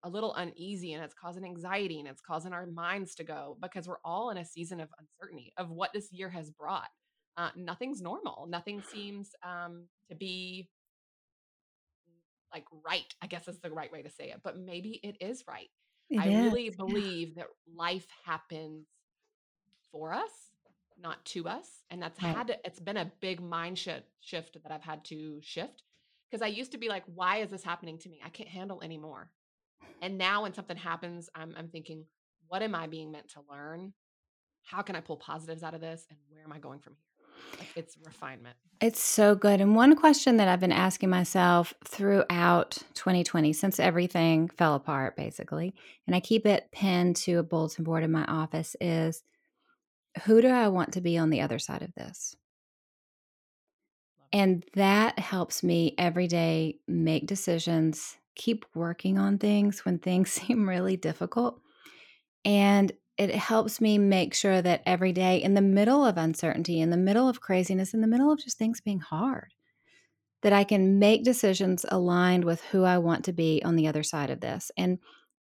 a 0.07 0.09
little 0.09 0.35
uneasy 0.35 0.93
and 0.93 1.03
it's 1.05 1.15
causing 1.15 1.45
anxiety 1.45 1.99
and 1.99 2.09
it's 2.09 2.21
causing 2.23 2.53
our 2.53 2.67
minds 2.67 3.17
to 3.17 3.25
go 3.25 3.59
because 3.61 3.89
we're 3.89 3.99
all 4.05 4.31
in 4.31 4.39
a 4.39 4.45
season 4.45 4.81
of 4.81 4.89
uncertainty 5.01 5.53
of 5.59 5.71
what 5.71 5.93
this 5.93 6.13
year 6.13 6.31
has 6.31 6.51
brought. 6.51 6.89
Uh, 7.37 7.51
nothing's 7.57 8.01
normal. 8.01 8.47
Nothing 8.49 8.83
seems 8.83 9.31
um, 9.45 9.87
to 10.09 10.15
be 10.15 10.71
like 12.55 12.65
right, 12.87 13.13
I 13.21 13.27
guess 13.27 13.49
is 13.49 13.59
the 13.59 13.71
right 13.71 13.93
way 13.93 14.03
to 14.03 14.11
say 14.11 14.31
it, 14.31 14.41
but 14.45 14.57
maybe 14.59 15.01
it 15.03 15.17
is 15.21 15.43
right. 15.49 15.69
It 16.09 16.21
I 16.21 16.27
is. 16.27 16.41
really 16.41 16.71
Yeah. 16.71 16.77
believe 16.77 17.35
that 17.35 17.47
life 17.75 18.07
happens 18.25 18.87
for 19.91 20.15
us, 20.15 20.31
not 20.99 21.25
to 21.27 21.49
us. 21.49 21.83
And 21.91 22.01
that's 22.01 22.19
Right. 22.23 22.35
had 22.37 22.47
to, 22.47 22.57
it's 22.65 22.81
been 22.81 22.97
a 22.97 23.11
big 23.21 23.41
mind 23.43 23.77
shift 23.77 24.07
shift 24.21 24.57
that 24.63 24.73
I've 24.73 24.83
had 24.83 25.05
to 25.07 25.41
shift 25.43 25.83
because 26.31 26.43
I 26.43 26.47
used 26.47 26.73
to 26.73 26.79
be 26.79 26.89
like, 26.89 27.05
why 27.07 27.39
is 27.39 27.51
this 27.51 27.65
happening 27.65 27.99
to 27.99 28.09
me? 28.09 28.21
I 28.25 28.29
can't 28.29 28.49
handle 28.49 28.83
anymore. 28.83 29.31
And 30.03 30.19
now 30.19 30.43
when 30.43 30.55
something 30.55 30.77
happens, 30.77 31.29
I'm 31.35 31.55
I'm 31.57 31.69
thinking, 31.69 32.05
what 32.49 32.63
am 32.63 32.75
I 32.75 32.87
being 32.87 33.11
meant 33.11 33.29
to 33.31 33.41
learn? 33.51 33.93
How 34.63 34.83
can 34.83 34.97
I 34.97 35.01
pull 35.01 35.17
positives 35.17 35.63
out 35.63 35.75
of 35.75 35.81
this? 35.81 36.07
And 36.11 36.19
where 36.29 36.43
am 36.43 36.53
I 36.53 36.59
going 36.59 36.81
from 36.81 36.95
here? 36.95 37.59
Like 37.59 37.69
it's 37.77 37.97
refinement. 38.05 38.57
It's 38.81 39.01
so 39.01 39.35
good. 39.35 39.61
And 39.61 39.75
one 39.75 39.97
question 39.97 40.37
that 40.37 40.49
I've 40.49 40.61
been 40.61 40.73
asking 40.73 41.09
myself 41.09 41.73
throughout 41.85 42.79
2020, 42.95 43.53
since 43.53 43.81
everything 43.81 44.49
fell 44.49 44.75
apart, 44.75 45.17
basically, 45.17 45.75
and 46.07 46.15
I 46.15 46.21
keep 46.21 46.45
it 46.45 46.69
pinned 46.73 47.17
to 47.17 47.39
a 47.39 47.43
bulletin 47.43 47.85
board 47.85 48.03
in 48.03 48.13
my 48.13 48.25
office, 48.25 48.77
is 48.81 49.23
who 50.25 50.43
do 50.43 50.49
I 50.49 50.69
want 50.69 50.93
to 50.93 51.01
be 51.01 51.17
on 51.17 51.31
the 51.31 51.41
other 51.41 51.59
side 51.59 51.83
of 51.83 51.95
this? 51.95 52.37
And 54.33 54.65
that 54.75 55.19
helps 55.19 55.63
me 55.63 55.95
every 55.97 56.27
day 56.27 56.81
make 56.87 57.27
decisions, 57.27 58.19
keep 58.37 58.65
working 58.75 59.19
on 59.19 59.39
things 59.39 59.85
when 59.85 59.99
things 59.99 60.31
seem 60.33 60.69
really 60.69 60.97
difficult. 60.97 61.61
And 62.45 62.93
it 63.19 63.35
helps 63.35 63.81
me 63.81 63.99
make 63.99 64.35
sure 64.35 64.61
that 64.61 64.83
every 64.85 65.13
day 65.13 65.43
in 65.43 65.55
the 65.55 65.63
middle 65.63 66.05
of 66.05 66.19
uncertainty, 66.19 66.81
in 66.81 66.91
the 66.91 66.97
middle 66.97 67.29
of 67.29 67.41
craziness, 67.41 67.95
in 67.95 68.03
the 68.03 68.07
middle 68.07 68.31
of 68.31 68.39
just 68.39 68.59
things 68.59 68.81
being 68.81 69.01
hard, 69.01 69.55
that 70.43 70.53
I 70.53 70.65
can 70.65 70.99
make 70.99 71.25
decisions 71.25 71.85
aligned 71.89 72.45
with 72.45 72.63
who 72.65 72.85
I 72.85 72.99
want 72.99 73.25
to 73.25 73.33
be 73.33 73.63
on 73.65 73.75
the 73.75 73.89
other 73.89 74.03
side 74.03 74.31
of 74.31 74.41
this. 74.41 74.71
And 74.77 74.99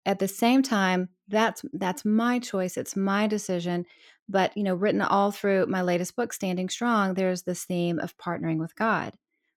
at 0.04 0.18
the 0.18 0.28
same 0.28 0.62
time, 0.62 1.10
that's 1.28 1.64
that's 1.72 2.04
my 2.04 2.38
choice, 2.38 2.76
it's 2.76 2.96
my 2.96 3.26
decision, 3.26 3.86
but 4.28 4.56
you 4.56 4.64
know, 4.64 4.74
written 4.74 5.00
all 5.00 5.30
through 5.30 5.66
my 5.66 5.82
latest 5.82 6.16
book 6.16 6.32
Standing 6.32 6.68
Strong, 6.68 7.14
there's 7.14 7.42
this 7.42 7.64
theme 7.64 7.98
of 7.98 8.16
partnering 8.18 8.58
with 8.58 8.74
God. 8.74 9.14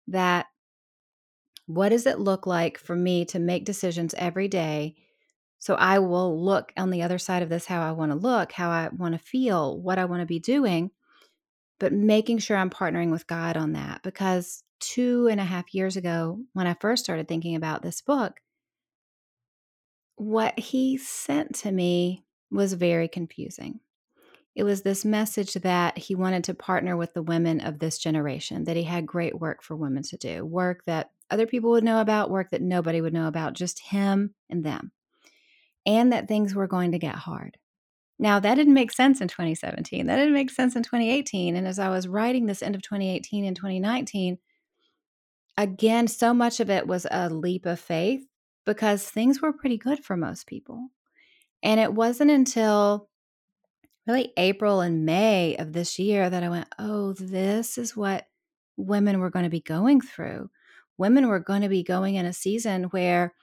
That 0.08 0.48
what 1.74 1.90
does 1.90 2.06
it 2.06 2.20
look 2.20 2.48
like 2.48 2.78
for 2.78 2.96
me 2.96 3.26
to 3.26 3.40
make 3.40 3.66
decisions 3.66 4.14
every 4.18 4.48
day 4.48 4.96
so 5.64 5.76
I 5.76 6.00
will 6.00 6.44
look 6.44 6.74
on 6.76 6.90
the 6.90 7.04
other 7.04 7.18
side 7.18 7.42
of 7.42 7.48
this 7.48 7.66
how 7.66 7.82
I 7.82 7.94
want 7.94 8.12
to 8.12 8.18
look, 8.18 8.52
how 8.52 8.70
I 8.70 8.90
want 8.90 9.14
to 9.14 9.18
feel, 9.18 9.80
what 9.80 9.98
I 9.98 10.04
want 10.04 10.20
to 10.20 10.26
be 10.26 10.38
doing, 10.38 10.92
but 11.80 11.94
making 11.94 12.40
sure 12.40 12.58
I'm 12.58 12.70
partnering 12.70 13.12
with 13.12 13.28
God 13.28 13.56
on 13.56 13.72
that. 13.72 14.04
Because 14.04 14.66
two 14.82 15.30
and 15.32 15.40
a 15.40 15.46
half 15.46 15.74
years 15.74 15.96
ago, 15.96 16.42
when 16.52 16.68
I 16.68 16.76
first 16.82 17.06
started 17.06 17.30
thinking 17.30 17.56
about 17.56 17.82
this 17.82 18.02
book, 18.02 18.42
what 20.18 20.60
he 20.60 20.98
sent 20.98 21.56
to 21.60 21.72
me 21.72 22.26
was 22.52 22.74
very 22.74 23.08
confusing. 23.08 23.80
It 24.56 24.66
was 24.66 24.82
this 24.82 25.06
message 25.06 25.54
that 25.54 25.98
he 25.98 26.14
wanted 26.14 26.44
to 26.44 26.54
partner 26.54 26.98
with 26.98 27.14
the 27.14 27.24
women 27.24 27.62
of 27.62 27.80
this 27.80 28.00
generation, 28.00 28.66
that 28.66 28.76
he 28.76 28.84
had 28.84 29.08
great 29.08 29.40
work 29.40 29.64
for 29.64 29.78
women 29.78 30.04
to 30.04 30.18
do, 30.18 30.44
work 30.44 30.84
that 30.88 31.12
other 31.34 31.48
people 31.48 31.72
would 31.72 31.84
know 31.84 32.00
about, 32.00 32.30
work 32.30 32.52
that 32.52 32.62
nobody 32.62 33.02
would 33.02 33.14
know 33.14 33.28
about, 33.28 33.54
just 33.54 33.80
him 33.80 34.34
and 34.50 34.64
them 34.64 34.92
and 35.86 36.14
that 36.14 36.28
things 36.28 36.56
were 36.56 36.68
going 36.68 36.92
to 36.92 37.00
get 37.00 37.16
hard. 37.16 37.58
Now, 38.20 38.40
that 38.40 38.56
didn't 38.56 38.74
make 38.74 38.92
sense 38.92 39.22
in 39.22 39.28
2017. 39.28 40.06
That 40.06 40.16
didn't 40.16 40.34
make 40.34 40.50
sense 40.50 40.76
in 40.76 40.84
2018. 40.84 41.56
And 41.56 41.68
as 41.68 41.80
I 41.80 41.90
was 41.90 42.08
writing 42.08 42.46
this 42.46 42.62
end 42.62 42.76
of 42.76 42.82
2018 42.82 43.44
and 43.44 43.56
2019, 43.56 44.38
again, 45.58 46.08
so 46.08 46.34
much 46.34 46.60
of 46.60 46.70
it 46.70 46.88
was 46.88 47.06
a 47.10 47.30
leap 47.30 47.66
of 47.66 47.80
faith 47.80 48.26
because 48.66 49.04
things 49.04 49.42
were 49.42 49.52
pretty 49.52 49.78
good 49.78 50.04
for 50.04 50.16
most 50.16 50.48
people. 50.48 50.88
And 51.64 51.80
it 51.80 51.94
wasn't 51.94 52.32
until 52.32 53.10
really 54.08 54.32
April 54.38 54.82
and 54.82 55.06
May 55.06 55.56
of 55.58 55.74
this 55.74 55.98
year 55.98 56.30
that 56.30 56.44
I 56.44 56.50
went, 56.50 56.68
oh, 56.80 57.14
this 57.14 57.78
is 57.78 57.96
what 57.96 58.28
women 58.78 59.20
were 59.20 59.30
going 59.30 59.44
to 59.44 59.50
be 59.50 59.62
going 59.62 60.02
through. 60.02 60.50
Women 60.98 61.28
were 61.28 61.40
going 61.40 61.62
to 61.62 61.70
be 61.70 61.84
going 61.84 62.16
in 62.16 62.26
a 62.26 62.34
season 62.34 62.86
where 62.86 63.34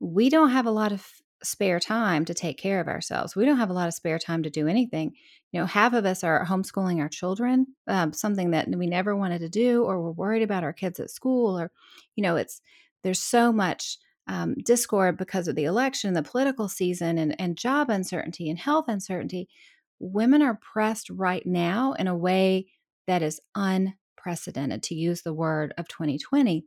we 0.00 0.28
don't 0.28 0.50
have 0.50 0.66
a 0.66 0.70
lot 0.70 0.92
of 0.92 1.06
spare 1.42 1.80
time 1.80 2.24
to 2.24 2.34
take 2.34 2.58
care 2.58 2.80
of 2.80 2.88
ourselves. 2.88 3.34
We 3.34 3.44
don't 3.44 3.58
have 3.58 3.70
a 3.70 3.74
lot 3.74 3.88
of 3.88 3.94
spare 3.94 4.18
time 4.18 4.42
to 4.44 4.50
do 4.50 4.68
anything. 4.68 5.14
You 5.50 5.60
know, 5.60 5.66
half 5.66 5.92
of 5.92 6.04
us 6.04 6.22
are 6.22 6.46
homeschooling 6.46 7.00
our 7.00 7.08
children, 7.08 7.66
um, 7.88 8.12
something 8.12 8.50
that 8.52 8.68
we 8.68 8.86
never 8.86 9.16
wanted 9.16 9.40
to 9.40 9.48
do, 9.48 9.84
or 9.84 10.00
we're 10.00 10.12
worried 10.12 10.42
about 10.42 10.64
our 10.64 10.72
kids 10.72 11.00
at 11.00 11.10
school, 11.10 11.58
or, 11.58 11.70
you 12.16 12.22
know, 12.22 12.36
it's 12.36 12.60
there's 13.02 13.20
so 13.20 13.52
much 13.52 13.98
um, 14.28 14.54
discord 14.64 15.16
because 15.16 15.48
of 15.48 15.56
the 15.56 15.64
election, 15.64 16.14
the 16.14 16.22
political 16.22 16.68
season, 16.68 17.18
and, 17.18 17.38
and 17.40 17.58
job 17.58 17.90
uncertainty 17.90 18.48
and 18.48 18.58
health 18.58 18.86
uncertainty. 18.88 19.48
Women 19.98 20.42
are 20.42 20.60
pressed 20.60 21.10
right 21.10 21.44
now 21.44 21.94
in 21.94 22.06
a 22.06 22.16
way 22.16 22.66
that 23.06 23.22
is 23.22 23.40
unprecedented, 23.54 24.82
to 24.84 24.94
use 24.94 25.22
the 25.22 25.34
word 25.34 25.74
of 25.76 25.88
2020. 25.88 26.64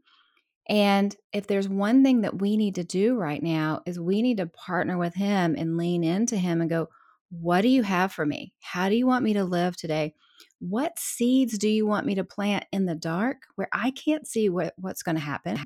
And 0.67 1.15
if 1.31 1.47
there's 1.47 1.69
one 1.69 2.03
thing 2.03 2.21
that 2.21 2.39
we 2.39 2.57
need 2.57 2.75
to 2.75 2.83
do 2.83 3.15
right 3.15 3.41
now 3.41 3.81
is 3.85 3.99
we 3.99 4.21
need 4.21 4.37
to 4.37 4.47
partner 4.47 4.97
with 4.97 5.13
him 5.13 5.55
and 5.57 5.77
lean 5.77 6.03
into 6.03 6.37
him 6.37 6.61
and 6.61 6.69
go, 6.69 6.89
what 7.29 7.61
do 7.61 7.67
you 7.67 7.83
have 7.83 8.11
for 8.11 8.25
me? 8.25 8.53
How 8.61 8.89
do 8.89 8.95
you 8.95 9.05
want 9.05 9.23
me 9.23 9.33
to 9.33 9.43
live 9.43 9.75
today? 9.77 10.13
What 10.59 10.97
seeds 10.97 11.57
do 11.57 11.69
you 11.69 11.85
want 11.85 12.05
me 12.05 12.15
to 12.15 12.23
plant 12.23 12.65
in 12.71 12.85
the 12.85 12.95
dark 12.95 13.37
where 13.55 13.69
I 13.73 13.91
can't 13.91 14.27
see 14.27 14.49
what, 14.49 14.73
what's 14.77 15.03
going 15.03 15.15
to 15.15 15.21
happen? 15.21 15.59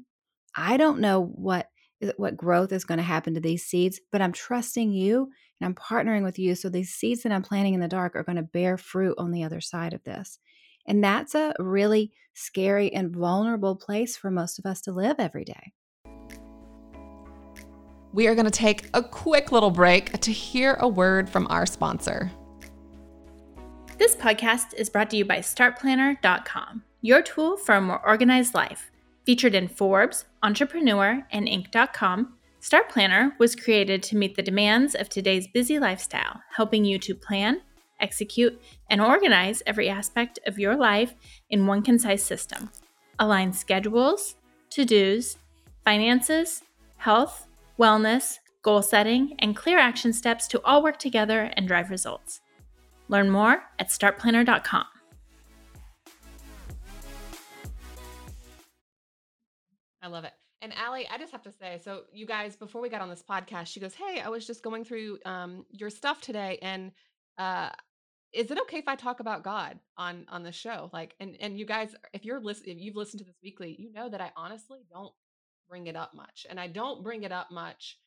I 0.55 0.77
don't 0.77 0.99
know 0.99 1.23
what 1.23 1.67
eh, 2.01 2.11
what 2.17 2.37
growth 2.37 2.71
is 2.71 2.85
going 2.85 2.97
to 2.97 3.03
happen 3.03 3.33
to 3.35 3.39
these 3.39 3.65
seeds, 3.65 3.99
but 4.11 4.21
I'm 4.21 4.31
trusting 4.31 4.91
you 4.91 5.29
and 5.59 5.67
I'm 5.67 5.75
partnering 5.75 6.23
with 6.23 6.39
you 6.39 6.55
so 6.55 6.69
these 6.69 6.93
seeds 6.93 7.23
that 7.23 7.31
I'm 7.31 7.43
planting 7.43 7.73
in 7.73 7.79
the 7.79 7.87
dark 7.87 8.15
are 8.15 8.23
going 8.23 8.37
to 8.37 8.43
bear 8.43 8.77
fruit 8.77 9.15
on 9.17 9.31
the 9.31 9.43
other 9.43 9.61
side 9.61 9.93
of 9.93 10.03
this. 10.03 10.39
And 10.89 11.03
that's 11.03 11.35
a 11.35 11.53
really 11.59 12.11
scary 12.33 12.91
and 12.91 13.15
vulnerable 13.15 13.75
place 13.75 14.17
for 14.17 14.31
most 14.31 14.57
of 14.57 14.65
us 14.65 14.81
to 14.81 14.91
live 14.91 15.17
every 15.19 15.45
day. 15.45 15.73
We 18.11 18.27
are 18.27 18.33
going 18.33 18.45
to 18.45 18.51
take 18.51 18.89
a 18.95 19.03
quick 19.03 19.51
little 19.51 19.69
break 19.69 20.19
to 20.19 20.31
hear 20.31 20.73
a 20.79 20.87
word 20.87 21.29
from 21.29 21.45
our 21.51 21.67
sponsor. 21.67 22.31
This 23.99 24.15
podcast 24.15 24.73
is 24.73 24.89
brought 24.89 25.11
to 25.11 25.17
you 25.17 25.25
by 25.25 25.39
StartPlanner.com, 25.39 26.83
your 27.01 27.21
tool 27.21 27.55
for 27.55 27.75
a 27.75 27.81
more 27.81 28.05
organized 28.05 28.55
life. 28.55 28.89
Featured 29.25 29.53
in 29.53 29.67
Forbes, 29.67 30.25
Entrepreneur, 30.41 31.23
and 31.31 31.47
Inc.com, 31.47 32.33
Start 32.61 32.89
Planner 32.89 33.35
was 33.37 33.55
created 33.55 34.01
to 34.03 34.17
meet 34.17 34.35
the 34.35 34.41
demands 34.41 34.95
of 34.95 35.07
today's 35.07 35.47
busy 35.47 35.77
lifestyle, 35.77 36.41
helping 36.55 36.83
you 36.83 36.97
to 36.99 37.13
plan, 37.13 37.61
execute, 37.99 38.59
and 38.89 39.01
organize 39.01 39.63
every 39.65 39.89
aspect 39.89 40.39
of 40.45 40.59
your 40.59 40.75
life 40.75 41.13
in 41.49 41.67
one 41.67 41.81
concise 41.81 42.23
system. 42.23 42.69
Align 43.19 43.53
schedules, 43.53 44.35
to 44.71 44.85
dos, 44.85 45.37
finances, 45.83 46.63
health, 46.97 47.47
wellness, 47.77 48.39
goal 48.61 48.81
setting, 48.81 49.35
and 49.39 49.55
clear 49.55 49.79
action 49.79 50.13
steps 50.13 50.47
to 50.47 50.61
all 50.63 50.83
work 50.83 50.97
together 50.99 51.51
and 51.53 51.67
drive 51.67 51.89
results. 51.89 52.41
Learn 53.07 53.29
more 53.29 53.63
at 53.79 53.89
startplanner.com. 53.89 54.85
I 60.01 60.07
love 60.07 60.23
it. 60.23 60.33
And 60.61 60.73
Alli, 60.75 61.07
I 61.09 61.17
just 61.17 61.31
have 61.31 61.41
to 61.43 61.51
say, 61.51 61.79
so 61.83 62.01
you 62.11 62.25
guys, 62.25 62.55
before 62.55 62.81
we 62.81 62.89
got 62.89 63.01
on 63.01 63.09
this 63.09 63.23
podcast, 63.27 63.67
she 63.67 63.79
goes, 63.79 63.93
"Hey, 63.93 64.19
I 64.19 64.29
was 64.29 64.45
just 64.45 64.61
going 64.61 64.83
through 64.83 65.19
um, 65.25 65.65
your 65.71 65.89
stuff 65.89 66.19
today, 66.21 66.59
and 66.61 66.91
uh, 67.37 67.69
is 68.33 68.51
it 68.51 68.59
okay 68.61 68.77
if 68.77 68.87
I 68.87 68.95
talk 68.95 69.19
about 69.19 69.43
God 69.43 69.79
on 69.97 70.25
on 70.29 70.43
the 70.43 70.51
show? 70.51 70.89
Like, 70.93 71.15
and 71.19 71.35
and 71.39 71.57
you 71.57 71.65
guys, 71.65 71.95
if 72.13 72.25
you're 72.25 72.39
listening, 72.39 72.77
if 72.77 72.83
you've 72.83 72.95
listened 72.95 73.19
to 73.19 73.25
this 73.25 73.39
weekly, 73.43 73.75
you 73.79 73.91
know 73.91 74.09
that 74.09 74.21
I 74.21 74.31
honestly 74.35 74.79
don't 74.91 75.13
bring 75.67 75.87
it 75.87 75.95
up 75.95 76.13
much, 76.13 76.45
and 76.49 76.59
I 76.59 76.67
don't 76.67 77.03
bring 77.03 77.23
it 77.23 77.31
up 77.31 77.51
much 77.51 77.97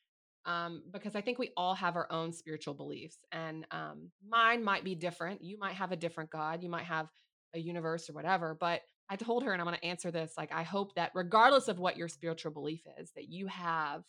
um, 0.45 0.83
because 0.91 1.15
I 1.15 1.21
think 1.21 1.39
we 1.39 1.51
all 1.55 1.75
have 1.75 1.95
our 1.95 2.11
own 2.11 2.31
spiritual 2.33 2.73
beliefs, 2.73 3.17
and 3.31 3.65
um, 3.71 4.11
mine 4.27 4.63
might 4.63 4.83
be 4.83 4.95
different. 4.95 5.43
You 5.43 5.57
might 5.57 5.75
have 5.75 5.91
a 5.91 5.97
different 5.97 6.29
God. 6.29 6.63
You 6.63 6.69
might 6.69 6.85
have 6.85 7.07
a 7.53 7.59
universe 7.59 8.09
or 8.09 8.13
whatever. 8.13 8.57
But 8.59 8.81
I 9.09 9.15
told 9.15 9.43
her, 9.43 9.51
and 9.51 9.61
I'm 9.61 9.67
going 9.67 9.77
to 9.77 9.85
answer 9.85 10.11
this. 10.11 10.33
Like, 10.37 10.51
I 10.53 10.63
hope 10.63 10.95
that 10.95 11.11
regardless 11.13 11.67
of 11.67 11.79
what 11.79 11.97
your 11.97 12.07
spiritual 12.07 12.51
belief 12.51 12.81
is, 12.99 13.11
that 13.15 13.29
you 13.29 13.47
have 13.47 14.03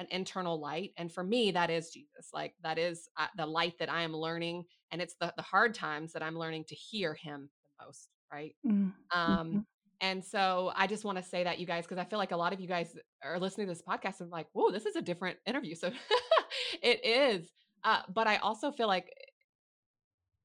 an 0.00 0.06
internal 0.10 0.58
light 0.58 0.92
and 0.96 1.12
for 1.12 1.22
me 1.22 1.50
that 1.50 1.70
is 1.70 1.90
jesus 1.90 2.30
like 2.32 2.54
that 2.62 2.78
is 2.78 3.08
uh, 3.18 3.26
the 3.36 3.46
light 3.46 3.78
that 3.78 3.90
i 3.90 4.00
am 4.02 4.14
learning 4.14 4.64
and 4.90 5.00
it's 5.00 5.14
the, 5.20 5.32
the 5.36 5.42
hard 5.42 5.74
times 5.74 6.12
that 6.12 6.22
i'm 6.22 6.36
learning 6.36 6.64
to 6.64 6.74
hear 6.74 7.14
him 7.14 7.48
the 7.78 7.84
most 7.84 8.08
right 8.32 8.56
mm-hmm. 8.66 8.88
um 9.18 9.66
and 10.00 10.24
so 10.24 10.72
i 10.74 10.86
just 10.86 11.04
want 11.04 11.18
to 11.18 11.22
say 11.22 11.44
that 11.44 11.58
you 11.58 11.66
guys 11.66 11.84
because 11.84 11.98
i 11.98 12.04
feel 12.04 12.18
like 12.18 12.32
a 12.32 12.36
lot 12.36 12.52
of 12.52 12.60
you 12.60 12.66
guys 12.66 12.96
are 13.22 13.38
listening 13.38 13.66
to 13.66 13.72
this 13.72 13.82
podcast 13.82 14.20
and 14.20 14.30
like 14.30 14.46
whoa 14.52 14.70
this 14.70 14.86
is 14.86 14.96
a 14.96 15.02
different 15.02 15.36
interview 15.46 15.74
so 15.74 15.90
it 16.82 17.04
is 17.04 17.50
uh, 17.84 18.00
but 18.12 18.26
i 18.26 18.36
also 18.38 18.72
feel 18.72 18.88
like 18.88 19.12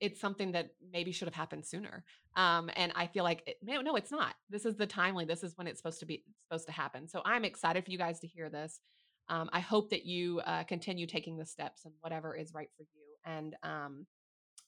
it's 0.02 0.20
something 0.20 0.52
that 0.52 0.72
maybe 0.92 1.12
should 1.12 1.28
have 1.28 1.36
happened 1.36 1.66
sooner. 1.66 2.04
Um, 2.36 2.70
and 2.76 2.92
I 2.96 3.08
feel 3.08 3.24
like 3.24 3.44
it, 3.48 3.58
no, 3.64 3.82
no, 3.82 3.96
it's 3.96 4.12
not. 4.12 4.36
This 4.50 4.66
is 4.66 4.76
the 4.76 4.86
timely. 4.86 5.26
This 5.26 5.44
is 5.44 5.58
when 5.58 5.68
it's 5.68 5.80
supposed 5.80 6.00
to 6.02 6.06
be 6.06 6.24
supposed 6.44 6.66
to 6.66 6.74
happen. 6.74 7.08
So 7.08 7.22
I'm 7.26 7.46
excited 7.46 7.86
for 7.86 7.92
you 7.92 7.98
guys 7.98 8.20
to 8.20 8.28
hear 8.28 8.50
this 8.50 8.82
um, 9.30 9.50
I 9.52 9.60
hope 9.60 9.90
that 9.90 10.06
you 10.06 10.42
uh, 10.46 10.64
continue 10.64 11.08
taking 11.08 11.38
the 11.38 11.46
steps 11.46 11.86
and 11.86 11.94
whatever 12.02 12.36
is 12.36 12.54
right 12.54 12.70
for 12.78 12.84
you. 12.84 13.16
And 13.26 13.56
um, 13.64 14.06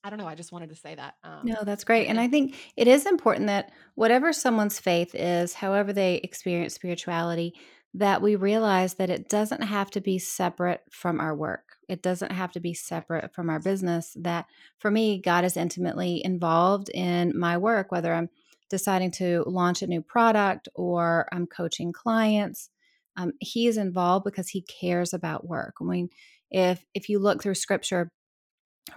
I 0.03 0.09
don't 0.09 0.19
know. 0.19 0.27
I 0.27 0.35
just 0.35 0.51
wanted 0.51 0.69
to 0.69 0.75
say 0.75 0.95
that. 0.95 1.15
Um, 1.23 1.41
no, 1.43 1.63
that's 1.63 1.83
great. 1.83 2.07
And 2.07 2.19
I 2.19 2.27
think 2.27 2.55
it 2.75 2.87
is 2.87 3.05
important 3.05 3.47
that 3.47 3.71
whatever 3.95 4.33
someone's 4.33 4.79
faith 4.79 5.13
is, 5.13 5.53
however 5.53 5.93
they 5.93 6.15
experience 6.15 6.73
spirituality, 6.73 7.53
that 7.93 8.21
we 8.21 8.35
realize 8.35 8.95
that 8.95 9.09
it 9.09 9.29
doesn't 9.29 9.63
have 9.63 9.89
to 9.91 10.01
be 10.01 10.19
separate 10.19 10.81
from 10.91 11.19
our 11.19 11.35
work. 11.35 11.77
It 11.87 12.01
doesn't 12.01 12.31
have 12.31 12.51
to 12.51 12.59
be 12.59 12.73
separate 12.73 13.33
from 13.33 13.49
our 13.49 13.59
business. 13.59 14.15
That 14.19 14.45
for 14.77 14.91
me, 14.91 15.19
God 15.19 15.45
is 15.45 15.57
intimately 15.57 16.21
involved 16.23 16.89
in 16.89 17.37
my 17.37 17.57
work, 17.57 17.91
whether 17.91 18.13
I'm 18.13 18.29
deciding 18.69 19.11
to 19.11 19.43
launch 19.47 19.81
a 19.81 19.87
new 19.87 20.01
product 20.01 20.67
or 20.75 21.27
I'm 21.31 21.47
coaching 21.47 21.91
clients 21.93 22.69
um, 23.17 23.33
he 23.39 23.67
is 23.67 23.77
involved 23.77 24.25
because 24.25 24.49
he 24.49 24.63
cares 24.63 25.13
about 25.13 25.47
work. 25.47 25.75
I 25.81 25.85
mean, 25.85 26.09
if 26.51 26.85
if 26.93 27.09
you 27.09 27.19
look 27.19 27.43
through 27.43 27.55
scripture, 27.55 28.09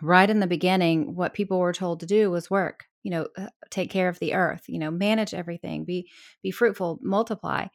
right 0.02 0.30
in 0.30 0.40
the 0.40 0.46
beginning, 0.46 1.14
what 1.14 1.34
people 1.34 1.58
were 1.58 1.72
told 1.72 2.00
to 2.00 2.06
do 2.06 2.30
was 2.30 2.50
work. 2.50 2.84
You 3.02 3.12
know, 3.12 3.28
uh, 3.38 3.48
take 3.70 3.90
care 3.90 4.08
of 4.08 4.18
the 4.18 4.34
earth. 4.34 4.64
You 4.68 4.78
know, 4.78 4.90
manage 4.90 5.34
everything. 5.34 5.84
Be 5.84 6.10
be 6.42 6.50
fruitful, 6.50 6.98
multiply. 7.02 7.66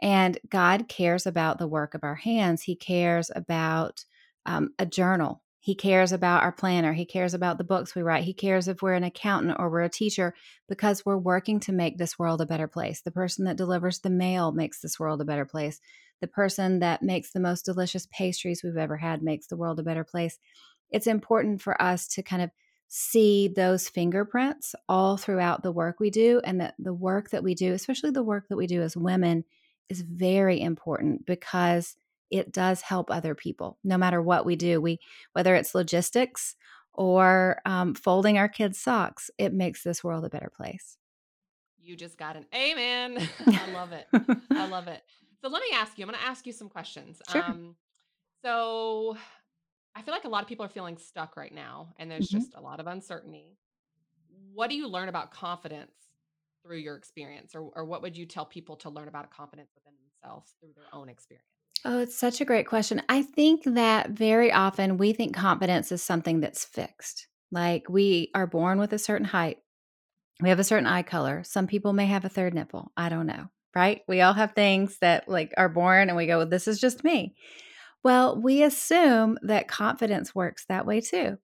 And 0.00 0.38
God 0.50 0.88
cares 0.88 1.26
about 1.26 1.58
the 1.58 1.68
work 1.68 1.94
of 1.94 2.04
our 2.04 2.16
hands. 2.16 2.62
He 2.62 2.76
cares 2.76 3.30
about 3.34 4.04
um, 4.46 4.70
a 4.78 4.86
journal. 4.86 5.42
He 5.64 5.74
cares 5.74 6.12
about 6.12 6.42
our 6.42 6.52
planner. 6.52 6.92
He 6.92 7.06
cares 7.06 7.32
about 7.32 7.56
the 7.56 7.64
books 7.64 7.94
we 7.94 8.02
write. 8.02 8.24
He 8.24 8.34
cares 8.34 8.68
if 8.68 8.82
we're 8.82 8.92
an 8.92 9.02
accountant 9.02 9.56
or 9.58 9.70
we're 9.70 9.80
a 9.80 9.88
teacher 9.88 10.34
because 10.68 11.06
we're 11.06 11.16
working 11.16 11.58
to 11.60 11.72
make 11.72 11.96
this 11.96 12.18
world 12.18 12.42
a 12.42 12.46
better 12.46 12.68
place. 12.68 13.00
The 13.00 13.10
person 13.10 13.46
that 13.46 13.56
delivers 13.56 14.00
the 14.00 14.10
mail 14.10 14.52
makes 14.52 14.82
this 14.82 15.00
world 15.00 15.22
a 15.22 15.24
better 15.24 15.46
place. 15.46 15.80
The 16.20 16.26
person 16.26 16.80
that 16.80 17.02
makes 17.02 17.32
the 17.32 17.40
most 17.40 17.64
delicious 17.64 18.06
pastries 18.12 18.60
we've 18.62 18.76
ever 18.76 18.98
had 18.98 19.22
makes 19.22 19.46
the 19.46 19.56
world 19.56 19.80
a 19.80 19.82
better 19.82 20.04
place. 20.04 20.38
It's 20.90 21.06
important 21.06 21.62
for 21.62 21.80
us 21.80 22.08
to 22.08 22.22
kind 22.22 22.42
of 22.42 22.50
see 22.88 23.48
those 23.48 23.88
fingerprints 23.88 24.74
all 24.86 25.16
throughout 25.16 25.62
the 25.62 25.72
work 25.72 25.98
we 25.98 26.10
do, 26.10 26.42
and 26.44 26.60
that 26.60 26.74
the 26.78 26.92
work 26.92 27.30
that 27.30 27.42
we 27.42 27.54
do, 27.54 27.72
especially 27.72 28.10
the 28.10 28.22
work 28.22 28.48
that 28.50 28.58
we 28.58 28.66
do 28.66 28.82
as 28.82 28.98
women, 28.98 29.44
is 29.88 30.02
very 30.02 30.60
important 30.60 31.24
because 31.24 31.96
it 32.34 32.50
does 32.50 32.80
help 32.80 33.10
other 33.10 33.34
people 33.36 33.78
no 33.84 33.96
matter 33.96 34.20
what 34.20 34.44
we 34.44 34.56
do. 34.56 34.80
We 34.80 34.98
whether 35.34 35.54
it's 35.54 35.74
logistics 35.74 36.56
or 36.92 37.60
um, 37.64 37.94
folding 37.94 38.38
our 38.38 38.48
kids 38.48 38.78
socks 38.78 39.30
it 39.38 39.52
makes 39.52 39.82
this 39.82 40.02
world 40.02 40.24
a 40.24 40.28
better 40.28 40.50
place. 40.54 40.98
You 41.80 41.96
just 41.96 42.18
got 42.18 42.36
an 42.36 42.46
amen. 42.52 43.28
I 43.46 43.70
love 43.72 43.92
it. 43.92 44.06
I 44.50 44.66
love 44.66 44.88
it. 44.88 45.02
So 45.42 45.48
let 45.48 45.60
me 45.60 45.68
ask 45.76 45.96
you 45.96 46.04
i'm 46.04 46.10
going 46.10 46.20
to 46.20 46.26
ask 46.26 46.46
you 46.46 46.52
some 46.52 46.68
questions. 46.68 47.22
Sure. 47.30 47.44
Um, 47.44 47.76
so 48.42 49.16
i 49.94 50.02
feel 50.02 50.12
like 50.12 50.24
a 50.24 50.28
lot 50.28 50.42
of 50.42 50.48
people 50.48 50.66
are 50.66 50.70
feeling 50.70 50.98
stuck 50.98 51.36
right 51.36 51.54
now 51.54 51.94
and 51.98 52.10
there's 52.10 52.28
mm-hmm. 52.28 52.38
just 52.38 52.54
a 52.56 52.60
lot 52.60 52.80
of 52.80 52.88
uncertainty. 52.88 53.56
What 54.52 54.70
do 54.70 54.76
you 54.76 54.88
learn 54.88 55.08
about 55.08 55.30
confidence 55.30 55.92
through 56.64 56.78
your 56.78 56.96
experience 56.96 57.54
or, 57.54 57.70
or 57.76 57.84
what 57.84 58.02
would 58.02 58.16
you 58.16 58.26
tell 58.26 58.44
people 58.44 58.74
to 58.76 58.90
learn 58.90 59.06
about 59.06 59.30
confidence 59.30 59.70
within 59.76 59.92
themselves 60.02 60.56
through 60.60 60.72
their 60.74 60.86
own 60.92 61.08
experience 61.08 61.53
Oh, 61.84 61.98
it's 61.98 62.16
such 62.16 62.40
a 62.40 62.44
great 62.44 62.66
question. 62.66 63.02
I 63.08 63.22
think 63.22 63.62
that 63.64 64.10
very 64.10 64.50
often 64.50 64.96
we 64.96 65.12
think 65.12 65.34
confidence 65.34 65.92
is 65.92 66.02
something 66.02 66.40
that's 66.40 66.64
fixed. 66.64 67.26
Like 67.52 67.88
we 67.88 68.30
are 68.34 68.46
born 68.46 68.78
with 68.78 68.92
a 68.92 68.98
certain 68.98 69.26
height, 69.26 69.58
we 70.42 70.48
have 70.50 70.58
a 70.60 70.64
certain 70.64 70.86
eye 70.86 71.02
color. 71.02 71.44
Some 71.44 71.66
people 71.66 71.92
may 71.92 72.06
have 72.06 72.24
a 72.24 72.30
third 72.30 72.54
nipple. 72.54 72.92
I 72.96 73.08
don't 73.08 73.26
know, 73.26 73.48
right? 73.74 74.02
We 74.08 74.20
all 74.22 74.34
have 74.34 74.52
things 74.52 74.98
that 75.00 75.28
like 75.28 75.54
are 75.56 75.68
born 75.68 76.08
and 76.08 76.16
we 76.16 76.26
go, 76.26 76.44
this 76.44 76.68
is 76.68 76.80
just 76.80 77.04
me. 77.04 77.34
Well, 78.04 78.40
we 78.40 78.62
assume 78.62 79.38
that 79.42 79.68
confidence 79.68 80.34
works 80.34 80.66
that 80.68 80.86
way 80.86 81.00
too. 81.00 81.38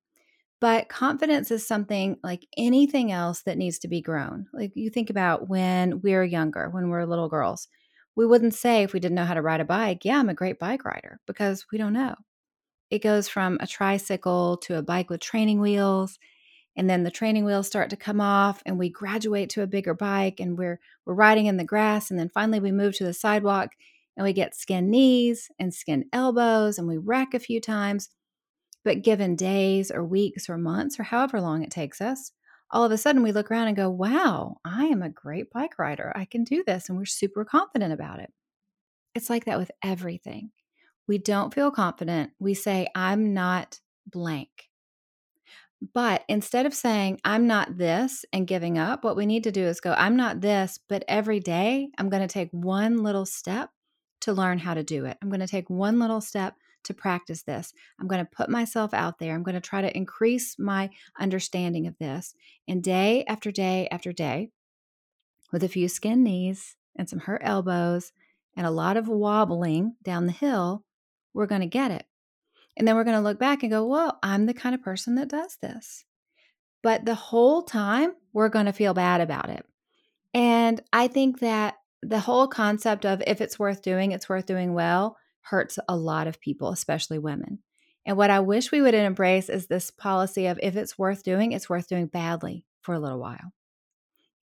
But 0.61 0.89
confidence 0.89 1.51
is 1.51 1.67
something 1.67 2.19
like 2.23 2.47
anything 2.57 3.13
else 3.13 3.43
that 3.43 3.59
needs 3.59 3.79
to 3.81 3.89
be 3.89 4.03
grown. 4.03 4.47
Like 4.53 4.73
you 4.75 4.91
think 4.91 5.11
about 5.11 5.49
when 5.49 6.01
we're 6.03 6.25
younger, 6.25 6.69
when 6.71 6.89
we're 6.91 7.07
little 7.07 7.29
girls 7.31 7.69
we 8.17 8.27
wouldn't 8.27 8.55
say 8.55 8.83
if 8.83 8.93
we 8.93 9.01
didn't 9.01 9.15
know 9.15 9.25
how 9.25 9.35
to 9.35 9.43
ride 9.43 9.61
a 9.61 9.65
bike, 9.65 10.05
yeah, 10.05 10.19
I'm 10.19 10.29
a 10.29 10.35
great 10.35 10.59
bike 10.59 10.85
rider 10.85 11.21
because 11.27 11.67
we 11.73 11.79
don't 11.79 11.93
know. 11.93 12.15
It 12.91 13.03
goes 13.03 13.29
from 13.29 13.59
a 13.61 13.67
tricycle 13.67 14.57
to 14.59 14.77
a 14.77 14.83
bike 14.83 15.11
with 15.11 15.21
training 15.21 15.61
wheels 15.61 16.19
and 16.77 16.89
then 16.89 17.03
the 17.03 17.11
training 17.11 17.45
wheels 17.45 17.67
start 17.67 17.91
to 17.91 17.97
come 17.97 18.21
off 18.21 18.63
and 18.65 18.79
we 18.79 18.89
graduate 18.89 19.51
to 19.51 19.63
a 19.63 19.67
bigger 19.67 19.95
bike 19.95 20.41
and 20.41 20.57
we're 20.57 20.81
we're 21.05 21.15
riding 21.15 21.47
in 21.47 21.57
the 21.57 21.65
grass 21.65 22.11
and 22.11 22.19
then 22.19 22.29
finally 22.29 22.61
we 22.61 22.73
move 22.73 22.97
to 22.97 23.05
the 23.05 23.13
sidewalk 23.13 23.71
and 24.17 24.25
we 24.25 24.33
get 24.33 24.55
skin 24.55 24.91
knees 24.91 25.51
and 25.59 25.75
skin 25.75 26.05
elbows 26.13 26.79
and 26.79 26.89
we 26.89 26.97
wreck 26.97 27.35
a 27.35 27.39
few 27.39 27.61
times 27.61 28.11
but 28.85 29.03
given 29.03 29.37
days 29.37 29.91
or 29.91 30.05
weeks 30.05 30.49
or 30.49 30.57
months 30.57 30.99
or 30.99 31.03
however 31.03 31.41
long 31.41 31.63
it 31.63 31.71
takes 31.71 32.01
us 32.01 32.33
all 32.71 32.85
of 32.85 32.93
a 32.93 32.99
sudden 32.99 33.23
we 33.23 33.33
look 33.33 33.51
around 33.51 33.69
and 33.69 33.77
go, 33.77 33.91
wow, 33.91 34.57
I 34.65 34.87
am 34.87 35.03
a 35.03 35.09
great 35.09 35.51
bike 35.51 35.79
rider. 35.79 36.13
I 36.15 36.25
can 36.25 36.45
do 36.45 36.63
this. 36.67 36.89
And 36.89 36.97
we're 36.97 37.05
super 37.05 37.45
confident 37.45 37.93
about 37.93 38.21
it. 38.21 38.33
It's 39.15 39.29
like 39.29 39.47
that 39.47 39.59
with 39.59 39.71
everything. 39.83 40.51
We 41.09 41.19
don't 41.19 41.53
feel 41.53 41.71
confident. 41.73 42.31
We 42.39 42.55
say, 42.55 42.87
I'm 42.95 43.35
not 43.35 43.81
blank. 44.07 44.69
But 45.95 46.25
instead 46.29 46.67
of 46.67 46.75
saying, 46.75 47.21
I'm 47.25 47.47
not 47.47 47.79
this 47.79 48.25
and 48.33 48.47
giving 48.47 48.79
up, 48.79 49.03
what 49.03 49.17
we 49.17 49.27
need 49.27 49.45
to 49.45 49.51
do 49.51 49.65
is 49.65 49.81
go, 49.81 49.95
I'm 49.97 50.17
not 50.17 50.41
this, 50.41 50.79
but 50.89 51.05
every 51.09 51.41
day 51.41 51.89
I'm 51.99 52.11
going 52.11 52.27
to 52.27 52.33
take 52.33 52.51
one 52.53 53.03
little 53.03 53.25
step 53.27 53.71
to 54.21 54.33
learn 54.33 54.59
how 54.59 54.75
to 54.75 54.83
do 54.83 55.07
it. 55.07 55.17
I'm 55.23 55.31
going 55.31 55.41
to 55.41 55.47
take 55.47 55.71
one 55.71 55.99
little 55.99 56.21
step 56.21 56.55
to 56.85 56.95
practice 56.95 57.43
this. 57.43 57.73
I'm 57.99 58.09
going 58.09 58.25
to 58.25 58.31
put 58.31 58.49
myself 58.49 58.95
out 58.95 59.19
there. 59.19 59.35
I'm 59.35 59.43
going 59.43 59.55
to 59.55 59.61
try 59.61 59.81
to 59.81 59.97
increase 59.97 60.59
my 60.59 60.91
understanding 61.19 61.87
of 61.87 61.99
this. 61.99 62.35
And 62.69 62.83
day 62.83 63.25
after 63.27 63.51
day 63.51 63.89
after 63.91 64.13
day, 64.13 64.51
with 65.53 65.65
a 65.65 65.69
few 65.69 65.89
skin 65.89 66.23
knees 66.23 66.77
and 66.97 67.09
some 67.09 67.21
hurt 67.21 67.43
elbows 67.45 68.13
and 68.57 68.67
a 68.67 68.71
lot 68.71 68.97
of 68.97 69.09
wobbling 69.09 69.97
down 70.03 70.27
the 70.27 70.33
hill, 70.33 70.85
we're 71.35 71.47
going 71.47 71.61
to 71.61 71.67
get 71.67 71.91
it. 71.91 72.07
And 72.77 72.87
then 72.87 72.95
we're 72.97 73.05
going 73.05 73.17
to 73.17 73.23
look 73.23 73.39
back 73.39 73.63
and 73.63 73.71
go, 73.71 73.85
well, 73.87 74.19
I'm 74.23 74.47
the 74.47 74.55
kind 74.55 74.75
of 74.75 74.83
person 74.83 75.17
that 75.17 75.29
does 75.29 75.57
this. 75.61 76.05
But 76.83 77.05
the 77.05 77.15
whole 77.15 77.63
time, 77.63 78.13
we're 78.33 78.49
going 78.49 78.67
to 78.67 78.73
feel 78.73 78.95
bad 78.95 79.21
about 79.21 79.51
it. 79.51 79.67
And 80.33 80.81
I 80.93 81.09
think 81.09 81.41
that 81.41 81.75
the 82.03 82.21
whole 82.21 82.47
concept 82.47 83.05
of 83.05 83.23
if 83.27 83.41
it's 83.41 83.59
worth 83.59 83.83
doing, 83.83 84.13
it's 84.13 84.29
worth 84.29 84.47
doing 84.47 84.73
well 84.73 85.17
hurts 85.51 85.79
a 85.89 85.97
lot 85.97 86.27
of 86.27 86.41
people, 86.41 86.71
especially 86.71 87.19
women. 87.19 87.59
And 88.07 88.17
what 88.17 88.31
I 88.31 88.41
wish 88.41 88.73
we 88.73 88.81
would 88.81 88.95
embrace 88.95 89.49
is 89.49 89.67
this 89.67 89.91
policy 89.91 90.47
of 90.47 90.59
if 90.63 90.77
it's 90.77 90.99
worth 90.99 91.23
doing, 91.23 91.53
it's 91.53 91.69
worth 91.69 91.89
doing 91.89 92.07
badly 92.07 92.65
for 92.83 92.95
a 92.95 93.01
little 93.01 93.19
while. 93.19 93.53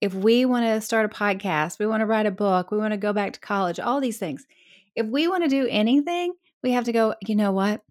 If 0.01 0.13
we 0.13 0.45
want 0.45 0.65
to 0.65 0.81
start 0.81 1.05
a 1.05 1.09
podcast, 1.09 1.79
we 1.79 1.87
want 1.87 2.01
to 2.01 2.05
write 2.05 2.25
a 2.25 2.31
book, 2.31 2.71
we 2.71 2.77
want 2.77 2.91
to 2.91 2.97
go 2.97 3.13
back 3.13 3.33
to 3.33 3.39
college, 3.39 3.79
all 3.79 4.01
these 4.01 4.17
things. 4.17 4.45
If 4.95 5.05
we 5.05 5.27
want 5.27 5.43
to 5.43 5.49
do 5.49 5.67
anything, 5.69 6.33
we 6.63 6.71
have 6.71 6.85
to 6.85 6.91
go, 6.91 7.15
you 7.25 7.35
know 7.35 7.51
what? 7.51 7.81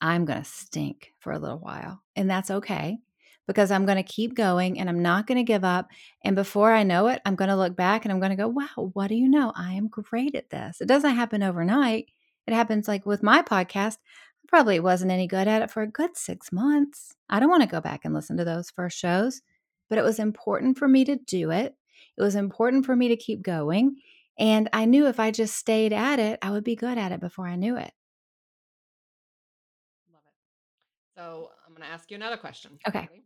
I'm 0.00 0.24
going 0.24 0.42
to 0.42 0.48
stink 0.48 1.12
for 1.18 1.32
a 1.32 1.38
little 1.38 1.58
while. 1.58 2.02
And 2.16 2.30
that's 2.30 2.50
okay 2.50 2.98
because 3.46 3.70
I'm 3.70 3.86
going 3.86 3.96
to 3.96 4.02
keep 4.02 4.34
going 4.34 4.78
and 4.78 4.88
I'm 4.88 5.02
not 5.02 5.26
going 5.26 5.38
to 5.38 5.44
give 5.44 5.64
up. 5.64 5.88
And 6.24 6.36
before 6.36 6.72
I 6.72 6.82
know 6.82 7.08
it, 7.08 7.20
I'm 7.24 7.34
going 7.34 7.50
to 7.50 7.56
look 7.56 7.76
back 7.76 8.04
and 8.04 8.12
I'm 8.12 8.20
going 8.20 8.30
to 8.30 8.36
go, 8.36 8.48
wow, 8.48 8.90
what 8.92 9.08
do 9.08 9.14
you 9.14 9.28
know? 9.28 9.52
I 9.56 9.72
am 9.74 9.88
great 9.88 10.34
at 10.34 10.50
this. 10.50 10.80
It 10.80 10.88
doesn't 10.88 11.14
happen 11.14 11.42
overnight. 11.42 12.06
It 12.46 12.54
happens 12.54 12.88
like 12.88 13.06
with 13.06 13.22
my 13.22 13.42
podcast. 13.42 13.96
I 13.96 14.48
probably 14.48 14.80
wasn't 14.80 15.12
any 15.12 15.26
good 15.26 15.48
at 15.48 15.62
it 15.62 15.70
for 15.70 15.82
a 15.82 15.86
good 15.86 16.16
six 16.16 16.52
months. 16.52 17.14
I 17.28 17.40
don't 17.40 17.50
want 17.50 17.62
to 17.62 17.68
go 17.68 17.80
back 17.80 18.04
and 18.04 18.14
listen 18.14 18.36
to 18.36 18.44
those 18.44 18.70
first 18.70 18.98
shows, 18.98 19.42
but 19.88 19.98
it 19.98 20.04
was 20.04 20.18
important 20.18 20.78
for 20.78 20.88
me 20.88 21.04
to 21.04 21.16
do 21.16 21.50
it. 21.50 21.74
It 22.16 22.22
was 22.22 22.34
important 22.34 22.86
for 22.86 22.94
me 22.94 23.08
to 23.08 23.16
keep 23.16 23.42
going. 23.42 23.96
And 24.38 24.68
I 24.72 24.86
knew 24.86 25.06
if 25.06 25.20
I 25.20 25.30
just 25.30 25.56
stayed 25.56 25.92
at 25.92 26.18
it, 26.18 26.38
I 26.42 26.50
would 26.50 26.64
be 26.64 26.76
good 26.76 26.98
at 26.98 27.12
it 27.12 27.20
before 27.20 27.46
I 27.46 27.56
knew 27.56 27.76
it. 27.76 27.92
Love 30.12 30.22
it. 30.26 31.18
So 31.18 31.50
I'm 31.66 31.74
going 31.74 31.86
to 31.86 31.92
ask 31.92 32.10
you 32.10 32.16
another 32.16 32.36
question. 32.36 32.78
Okay. 32.88 33.08
Ready? 33.10 33.22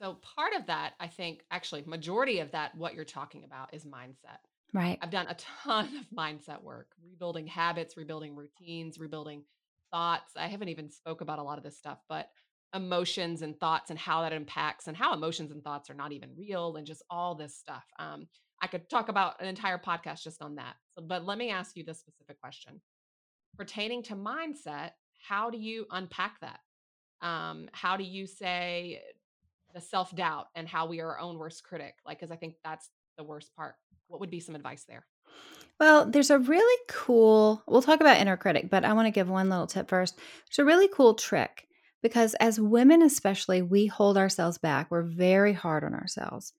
So 0.00 0.14
part 0.14 0.54
of 0.54 0.66
that, 0.66 0.94
I 1.00 1.08
think, 1.08 1.44
actually, 1.50 1.82
majority 1.86 2.38
of 2.40 2.52
that, 2.52 2.74
what 2.76 2.94
you're 2.94 3.04
talking 3.04 3.44
about 3.44 3.74
is 3.74 3.84
mindset. 3.84 4.38
Right. 4.72 4.98
I've 5.02 5.10
done 5.10 5.26
a 5.28 5.34
ton 5.64 5.86
of 5.96 6.16
mindset 6.16 6.62
work, 6.62 6.92
rebuilding 7.02 7.46
habits, 7.46 7.96
rebuilding 7.96 8.36
routines, 8.36 8.98
rebuilding 8.98 9.42
thoughts. 9.90 10.32
I 10.36 10.46
haven't 10.48 10.68
even 10.68 10.90
spoke 10.90 11.20
about 11.20 11.38
a 11.38 11.42
lot 11.42 11.58
of 11.58 11.64
this 11.64 11.76
stuff, 11.76 11.98
but 12.08 12.30
emotions 12.74 13.42
and 13.42 13.58
thoughts 13.58 13.90
and 13.90 13.98
how 13.98 14.22
that 14.22 14.32
impacts 14.32 14.88
and 14.88 14.96
how 14.96 15.14
emotions 15.14 15.50
and 15.50 15.64
thoughts 15.64 15.88
are 15.88 15.94
not 15.94 16.12
even 16.12 16.28
real 16.36 16.76
and 16.76 16.86
just 16.86 17.02
all 17.08 17.34
this 17.34 17.56
stuff. 17.56 17.84
Um, 17.98 18.28
I 18.60 18.66
could 18.66 18.90
talk 18.90 19.08
about 19.08 19.40
an 19.40 19.46
entire 19.46 19.78
podcast 19.78 20.22
just 20.22 20.42
on 20.42 20.56
that. 20.56 20.74
So, 20.94 21.02
but 21.02 21.24
let 21.24 21.38
me 21.38 21.50
ask 21.50 21.76
you 21.76 21.84
this 21.84 22.00
specific 22.00 22.40
question 22.40 22.80
pertaining 23.56 24.02
to 24.04 24.14
mindset. 24.14 24.90
How 25.26 25.50
do 25.50 25.58
you 25.58 25.86
unpack 25.90 26.40
that? 26.40 26.60
Um, 27.20 27.68
how 27.72 27.96
do 27.96 28.04
you 28.04 28.26
say 28.26 29.00
the 29.78 29.84
self 29.84 30.14
doubt 30.14 30.48
and 30.56 30.66
how 30.66 30.86
we 30.86 31.00
are 31.00 31.12
our 31.12 31.20
own 31.20 31.38
worst 31.38 31.62
critic. 31.62 31.94
Like, 32.04 32.18
because 32.18 32.32
I 32.32 32.36
think 32.36 32.54
that's 32.64 32.90
the 33.16 33.24
worst 33.24 33.54
part. 33.54 33.76
What 34.08 34.20
would 34.20 34.30
be 34.30 34.40
some 34.40 34.56
advice 34.56 34.84
there? 34.88 35.06
Well, 35.78 36.10
there's 36.10 36.30
a 36.30 36.38
really 36.38 36.82
cool, 36.88 37.62
we'll 37.68 37.82
talk 37.82 38.00
about 38.00 38.18
inner 38.18 38.36
critic, 38.36 38.68
but 38.70 38.84
I 38.84 38.92
want 38.94 39.06
to 39.06 39.12
give 39.12 39.28
one 39.28 39.48
little 39.48 39.68
tip 39.68 39.88
first. 39.88 40.18
It's 40.48 40.58
a 40.58 40.64
really 40.64 40.88
cool 40.88 41.14
trick 41.14 41.68
because 42.02 42.34
as 42.34 42.58
women, 42.58 43.02
especially, 43.02 43.62
we 43.62 43.86
hold 43.86 44.16
ourselves 44.16 44.58
back. 44.58 44.90
We're 44.90 45.02
very 45.02 45.52
hard 45.52 45.84
on 45.84 45.94
ourselves. 45.94 46.52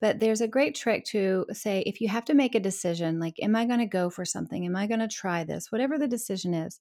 But 0.00 0.18
there's 0.18 0.40
a 0.40 0.48
great 0.48 0.74
trick 0.74 1.04
to 1.06 1.44
say 1.52 1.82
if 1.86 2.00
you 2.00 2.08
have 2.08 2.24
to 2.24 2.34
make 2.34 2.54
a 2.54 2.60
decision, 2.60 3.20
like, 3.20 3.34
am 3.42 3.54
I 3.54 3.66
going 3.66 3.80
to 3.80 3.86
go 3.86 4.08
for 4.08 4.24
something? 4.24 4.64
Am 4.64 4.74
I 4.74 4.86
going 4.86 5.00
to 5.00 5.08
try 5.08 5.44
this? 5.44 5.70
Whatever 5.70 5.98
the 5.98 6.08
decision 6.08 6.54
is. 6.54 6.80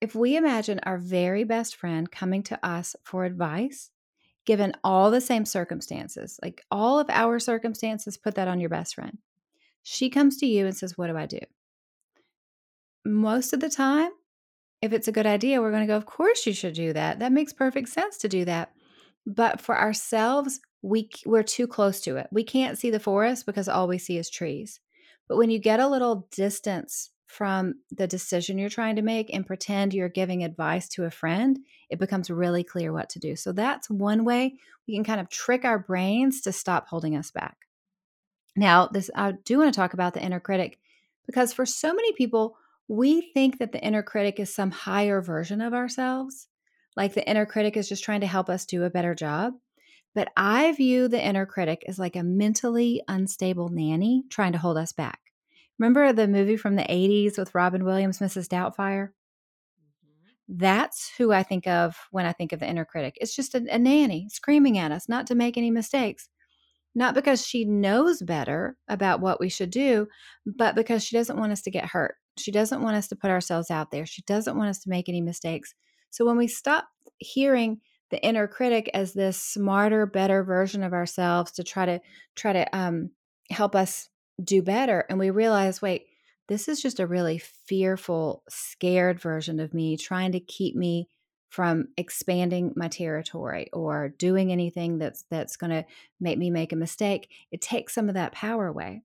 If 0.00 0.14
we 0.14 0.36
imagine 0.36 0.80
our 0.82 0.98
very 0.98 1.44
best 1.44 1.76
friend 1.76 2.10
coming 2.10 2.42
to 2.44 2.66
us 2.66 2.96
for 3.04 3.24
advice, 3.24 3.90
given 4.44 4.74
all 4.84 5.10
the 5.10 5.20
same 5.20 5.44
circumstances, 5.44 6.38
like 6.42 6.62
all 6.70 6.98
of 6.98 7.08
our 7.10 7.38
circumstances, 7.38 8.16
put 8.16 8.34
that 8.34 8.48
on 8.48 8.60
your 8.60 8.70
best 8.70 8.94
friend. 8.94 9.18
She 9.82 10.10
comes 10.10 10.38
to 10.38 10.46
you 10.46 10.66
and 10.66 10.76
says, 10.76 10.96
What 10.96 11.08
do 11.08 11.16
I 11.16 11.26
do? 11.26 11.40
Most 13.04 13.52
of 13.52 13.60
the 13.60 13.70
time, 13.70 14.10
if 14.80 14.92
it's 14.92 15.08
a 15.08 15.12
good 15.12 15.26
idea, 15.26 15.60
we're 15.60 15.70
going 15.70 15.82
to 15.82 15.92
go, 15.92 15.96
Of 15.96 16.06
course, 16.06 16.46
you 16.46 16.52
should 16.52 16.74
do 16.74 16.92
that. 16.92 17.18
That 17.18 17.32
makes 17.32 17.52
perfect 17.52 17.88
sense 17.88 18.18
to 18.18 18.28
do 18.28 18.44
that. 18.44 18.72
But 19.26 19.60
for 19.60 19.78
ourselves, 19.78 20.60
we, 20.82 21.08
we're 21.24 21.42
too 21.42 21.66
close 21.66 22.00
to 22.02 22.16
it. 22.16 22.28
We 22.30 22.44
can't 22.44 22.78
see 22.78 22.90
the 22.90 23.00
forest 23.00 23.46
because 23.46 23.68
all 23.68 23.88
we 23.88 23.98
see 23.98 24.18
is 24.18 24.28
trees. 24.28 24.80
But 25.28 25.38
when 25.38 25.50
you 25.50 25.58
get 25.58 25.80
a 25.80 25.88
little 25.88 26.28
distance 26.30 27.10
from 27.26 27.74
the 27.90 28.06
decision 28.06 28.58
you're 28.58 28.68
trying 28.68 28.96
to 28.96 29.02
make 29.02 29.32
and 29.32 29.46
pretend 29.46 29.94
you're 29.94 30.08
giving 30.08 30.44
advice 30.44 30.88
to 30.90 31.04
a 31.04 31.10
friend, 31.10 31.58
it 31.90 31.98
becomes 31.98 32.30
really 32.30 32.62
clear 32.62 32.92
what 32.92 33.08
to 33.10 33.18
do. 33.18 33.34
So 33.36 33.52
that's 33.52 33.90
one 33.90 34.24
way 34.24 34.56
we 34.86 34.94
can 34.94 35.04
kind 35.04 35.20
of 35.20 35.30
trick 35.30 35.64
our 35.64 35.78
brains 35.78 36.40
to 36.42 36.52
stop 36.52 36.88
holding 36.88 37.16
us 37.16 37.30
back. 37.30 37.56
Now, 38.56 38.86
this 38.86 39.10
I 39.14 39.32
do 39.32 39.58
want 39.58 39.72
to 39.72 39.78
talk 39.78 39.94
about 39.94 40.14
the 40.14 40.22
inner 40.22 40.40
critic 40.40 40.78
because 41.26 41.52
for 41.52 41.66
so 41.66 41.92
many 41.92 42.12
people, 42.12 42.56
we 42.86 43.32
think 43.32 43.58
that 43.58 43.72
the 43.72 43.82
inner 43.82 44.02
critic 44.02 44.38
is 44.38 44.54
some 44.54 44.70
higher 44.70 45.20
version 45.22 45.60
of 45.60 45.72
ourselves. 45.72 46.48
Like 46.96 47.14
the 47.14 47.28
inner 47.28 47.46
critic 47.46 47.76
is 47.76 47.88
just 47.88 48.04
trying 48.04 48.20
to 48.20 48.26
help 48.26 48.48
us 48.48 48.66
do 48.66 48.84
a 48.84 48.90
better 48.90 49.14
job. 49.14 49.54
But 50.14 50.28
I 50.36 50.70
view 50.72 51.08
the 51.08 51.24
inner 51.24 51.46
critic 51.46 51.84
as 51.88 51.98
like 51.98 52.14
a 52.14 52.22
mentally 52.22 53.02
unstable 53.08 53.68
nanny 53.70 54.24
trying 54.28 54.52
to 54.52 54.58
hold 54.58 54.76
us 54.76 54.92
back. 54.92 55.23
Remember 55.78 56.12
the 56.12 56.28
movie 56.28 56.56
from 56.56 56.76
the 56.76 56.82
80s 56.82 57.38
with 57.38 57.54
Robin 57.54 57.84
Williams, 57.84 58.18
Mrs. 58.18 58.48
Doubtfire? 58.48 59.08
Mm-hmm. 59.08 60.56
That's 60.56 61.10
who 61.18 61.32
I 61.32 61.42
think 61.42 61.66
of 61.66 61.96
when 62.10 62.26
I 62.26 62.32
think 62.32 62.52
of 62.52 62.60
the 62.60 62.68
inner 62.68 62.84
critic. 62.84 63.18
It's 63.20 63.34
just 63.34 63.54
a, 63.54 63.64
a 63.70 63.78
nanny 63.78 64.28
screaming 64.30 64.78
at 64.78 64.92
us 64.92 65.08
not 65.08 65.26
to 65.28 65.34
make 65.34 65.56
any 65.56 65.70
mistakes 65.70 66.28
not 66.94 67.14
because 67.14 67.44
she 67.44 67.64
knows 67.64 68.22
better 68.22 68.76
about 68.88 69.20
what 69.20 69.40
we 69.40 69.48
should 69.48 69.70
do, 69.70 70.06
but 70.46 70.74
because 70.74 71.02
she 71.02 71.16
doesn't 71.16 71.38
want 71.38 71.52
us 71.52 71.62
to 71.62 71.70
get 71.70 71.86
hurt. 71.86 72.14
She 72.38 72.52
doesn't 72.52 72.82
want 72.82 72.96
us 72.96 73.08
to 73.08 73.16
put 73.16 73.30
ourselves 73.30 73.70
out 73.70 73.90
there. 73.90 74.06
She 74.06 74.22
doesn't 74.22 74.56
want 74.56 74.70
us 74.70 74.78
to 74.80 74.90
make 74.90 75.08
any 75.08 75.20
mistakes. 75.20 75.74
So 76.10 76.24
when 76.24 76.36
we 76.36 76.46
stop 76.46 76.86
hearing 77.18 77.80
the 78.10 78.22
inner 78.24 78.46
critic 78.46 78.90
as 78.94 79.12
this 79.12 79.40
smarter, 79.40 80.06
better 80.06 80.44
version 80.44 80.84
of 80.84 80.92
ourselves 80.92 81.52
to 81.52 81.64
try 81.64 81.86
to 81.86 82.00
try 82.36 82.52
to 82.52 82.76
um, 82.76 83.10
help 83.50 83.74
us 83.74 84.08
do 84.42 84.62
better, 84.62 85.04
and 85.08 85.18
we 85.18 85.30
realize, 85.30 85.82
wait, 85.82 86.06
this 86.48 86.68
is 86.68 86.80
just 86.82 87.00
a 87.00 87.06
really 87.06 87.38
fearful, 87.38 88.42
scared 88.48 89.20
version 89.20 89.60
of 89.60 89.72
me 89.72 89.96
trying 89.96 90.32
to 90.32 90.40
keep 90.40 90.76
me 90.76 91.08
from 91.48 91.86
expanding 91.96 92.72
my 92.76 92.88
territory 92.88 93.68
or 93.72 94.08
doing 94.18 94.50
anything 94.50 94.98
that's 94.98 95.24
that's 95.30 95.56
going 95.56 95.70
to 95.70 95.84
make 96.20 96.36
me 96.36 96.50
make 96.50 96.72
a 96.72 96.76
mistake. 96.76 97.30
It 97.52 97.60
takes 97.60 97.94
some 97.94 98.08
of 98.08 98.14
that 98.14 98.32
power 98.32 98.66
away 98.66 99.02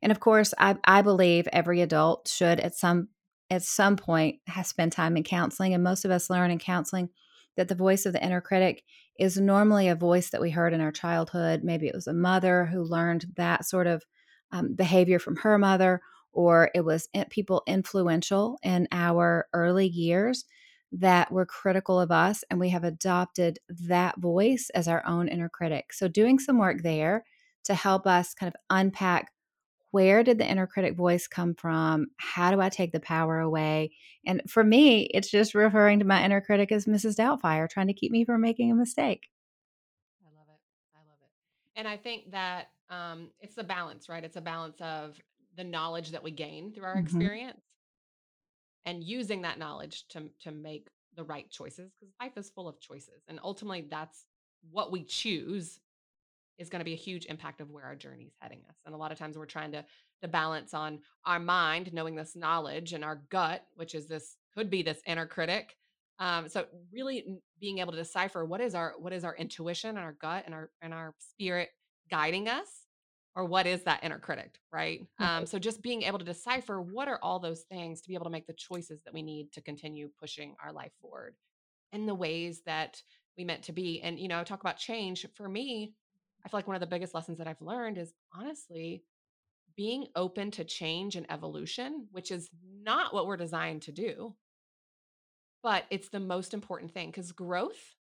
and 0.00 0.12
of 0.12 0.20
course 0.20 0.54
i 0.58 0.76
i 0.84 1.02
believe 1.02 1.48
every 1.52 1.80
adult 1.80 2.28
should 2.28 2.60
at 2.60 2.74
some 2.74 3.08
at 3.50 3.62
some 3.62 3.96
point 3.96 4.36
have 4.46 4.66
spent 4.66 4.92
time 4.92 5.16
in 5.16 5.22
counseling 5.22 5.74
and 5.74 5.82
most 5.82 6.04
of 6.04 6.10
us 6.10 6.30
learn 6.30 6.50
in 6.50 6.58
counseling 6.58 7.08
that 7.56 7.68
the 7.68 7.74
voice 7.74 8.06
of 8.06 8.12
the 8.12 8.24
inner 8.24 8.40
critic 8.40 8.82
is 9.18 9.36
normally 9.36 9.88
a 9.88 9.94
voice 9.94 10.30
that 10.30 10.40
we 10.40 10.50
heard 10.50 10.72
in 10.72 10.80
our 10.80 10.90
childhood. 10.90 11.62
Maybe 11.62 11.86
it 11.86 11.94
was 11.94 12.06
a 12.06 12.14
mother 12.14 12.64
who 12.64 12.82
learned 12.82 13.26
that 13.36 13.66
sort 13.66 13.86
of 13.86 14.02
um, 14.52 14.74
behavior 14.74 15.18
from 15.18 15.36
her 15.36 15.58
mother 15.58 16.00
or 16.32 16.70
it 16.74 16.84
was 16.84 17.08
people 17.30 17.62
influential 17.66 18.58
in 18.62 18.88
our 18.90 19.46
early 19.52 19.86
years 19.86 20.44
that 20.92 21.30
were 21.32 21.46
critical 21.46 21.98
of 21.98 22.10
us 22.10 22.44
and 22.50 22.60
we 22.60 22.68
have 22.68 22.84
adopted 22.84 23.58
that 23.68 24.18
voice 24.18 24.70
as 24.74 24.88
our 24.88 25.04
own 25.06 25.28
inner 25.28 25.48
critic. 25.48 25.92
So, 25.92 26.08
doing 26.08 26.38
some 26.38 26.58
work 26.58 26.82
there 26.82 27.24
to 27.64 27.74
help 27.74 28.06
us 28.06 28.34
kind 28.34 28.52
of 28.52 28.60
unpack 28.70 29.32
where 29.92 30.24
did 30.24 30.38
the 30.38 30.50
inner 30.50 30.66
critic 30.66 30.96
voice 30.96 31.28
come 31.28 31.54
from? 31.54 32.06
How 32.16 32.50
do 32.50 32.60
I 32.62 32.70
take 32.70 32.92
the 32.92 33.00
power 33.00 33.38
away? 33.38 33.92
And 34.26 34.42
for 34.48 34.64
me, 34.64 35.02
it's 35.12 35.30
just 35.30 35.54
referring 35.54 35.98
to 35.98 36.06
my 36.06 36.24
inner 36.24 36.40
critic 36.40 36.72
as 36.72 36.86
Mrs. 36.86 37.16
Doubtfire, 37.16 37.68
trying 37.68 37.88
to 37.88 37.92
keep 37.92 38.10
me 38.10 38.24
from 38.24 38.40
making 38.40 38.70
a 38.70 38.74
mistake. 38.74 39.28
I 40.24 40.34
love 40.34 40.46
it. 40.48 40.60
I 40.96 41.00
love 41.06 41.18
it. 41.20 41.78
And 41.78 41.86
I 41.86 41.98
think 41.98 42.30
that 42.30 42.68
um, 42.90 43.30
it's 43.40 43.58
a 43.58 43.64
balance, 43.64 44.08
right? 44.08 44.24
It's 44.24 44.36
a 44.36 44.42
balance 44.42 44.80
of 44.80 45.18
the 45.56 45.64
knowledge 45.64 46.10
that 46.10 46.22
we 46.22 46.30
gain 46.30 46.72
through 46.72 46.84
our 46.84 46.96
mm-hmm. 46.96 47.06
experience 47.06 47.60
and 48.84 49.04
using 49.04 49.42
that 49.42 49.58
knowledge 49.58 50.06
to 50.08 50.24
to 50.40 50.50
make 50.50 50.88
the 51.16 51.24
right 51.24 51.50
choices 51.50 51.92
because 51.92 52.12
life 52.20 52.36
is 52.36 52.50
full 52.50 52.68
of 52.68 52.80
choices 52.80 53.22
and 53.28 53.38
ultimately 53.42 53.86
that's 53.90 54.24
what 54.70 54.90
we 54.90 55.04
choose 55.04 55.80
is 56.58 56.68
going 56.68 56.80
to 56.80 56.84
be 56.84 56.92
a 56.92 56.96
huge 56.96 57.26
impact 57.26 57.60
of 57.60 57.70
where 57.70 57.84
our 57.84 57.94
journey 57.94 58.24
is 58.24 58.34
heading 58.40 58.62
us 58.68 58.76
and 58.86 58.94
a 58.94 58.98
lot 58.98 59.12
of 59.12 59.18
times 59.18 59.36
we're 59.36 59.46
trying 59.46 59.72
to 59.72 59.84
to 60.22 60.28
balance 60.28 60.72
on 60.72 61.00
our 61.26 61.40
mind 61.40 61.92
knowing 61.92 62.14
this 62.14 62.34
knowledge 62.34 62.92
and 62.92 63.04
our 63.04 63.22
gut 63.28 63.66
which 63.74 63.94
is 63.94 64.06
this 64.06 64.36
could 64.54 64.70
be 64.70 64.82
this 64.82 65.00
inner 65.06 65.26
critic 65.26 65.76
um, 66.18 66.48
so 66.48 66.66
really 66.92 67.38
being 67.60 67.78
able 67.78 67.92
to 67.92 67.98
decipher 67.98 68.44
what 68.44 68.60
is 68.60 68.74
our 68.74 68.94
what 68.98 69.12
is 69.12 69.24
our 69.24 69.36
intuition 69.36 69.90
and 69.90 69.98
our 69.98 70.16
gut 70.20 70.44
and 70.46 70.54
our 70.54 70.70
and 70.80 70.94
our 70.94 71.14
spirit 71.18 71.70
guiding 72.12 72.48
us 72.48 72.68
or 73.34 73.44
what 73.46 73.66
is 73.66 73.82
that 73.84 74.04
inner 74.04 74.18
critic 74.18 74.58
right? 74.72 75.06
Um, 75.18 75.46
so 75.46 75.58
just 75.58 75.82
being 75.82 76.02
able 76.02 76.18
to 76.18 76.24
decipher 76.24 76.80
what 76.80 77.08
are 77.08 77.18
all 77.22 77.38
those 77.38 77.62
things 77.62 78.02
to 78.02 78.08
be 78.08 78.14
able 78.14 78.26
to 78.26 78.30
make 78.30 78.46
the 78.46 78.52
choices 78.52 79.00
that 79.04 79.14
we 79.14 79.22
need 79.22 79.52
to 79.52 79.60
continue 79.60 80.10
pushing 80.20 80.54
our 80.62 80.72
life 80.72 80.92
forward 81.00 81.34
in 81.92 82.06
the 82.06 82.14
ways 82.14 82.62
that 82.66 83.02
we 83.36 83.44
meant 83.44 83.62
to 83.64 83.72
be. 83.72 84.00
And 84.02 84.18
you 84.20 84.28
know 84.28 84.44
talk 84.44 84.60
about 84.60 84.76
change. 84.76 85.26
For 85.34 85.48
me 85.48 85.94
i 86.44 86.48
feel 86.48 86.58
like 86.58 86.66
one 86.66 86.76
of 86.76 86.80
the 86.80 86.86
biggest 86.86 87.14
lessons 87.14 87.38
that 87.38 87.46
i've 87.46 87.62
learned 87.62 87.98
is 87.98 88.12
honestly 88.34 89.04
being 89.76 90.08
open 90.16 90.50
to 90.50 90.64
change 90.64 91.14
and 91.16 91.30
evolution 91.30 92.08
which 92.10 92.30
is 92.32 92.50
not 92.84 93.14
what 93.14 93.26
we're 93.26 93.36
designed 93.36 93.82
to 93.82 93.92
do. 93.92 94.34
But 95.62 95.84
it's 95.90 96.08
the 96.08 96.20
most 96.20 96.54
important 96.54 96.92
thing 96.92 97.10
because 97.10 97.32
growth 97.32 97.94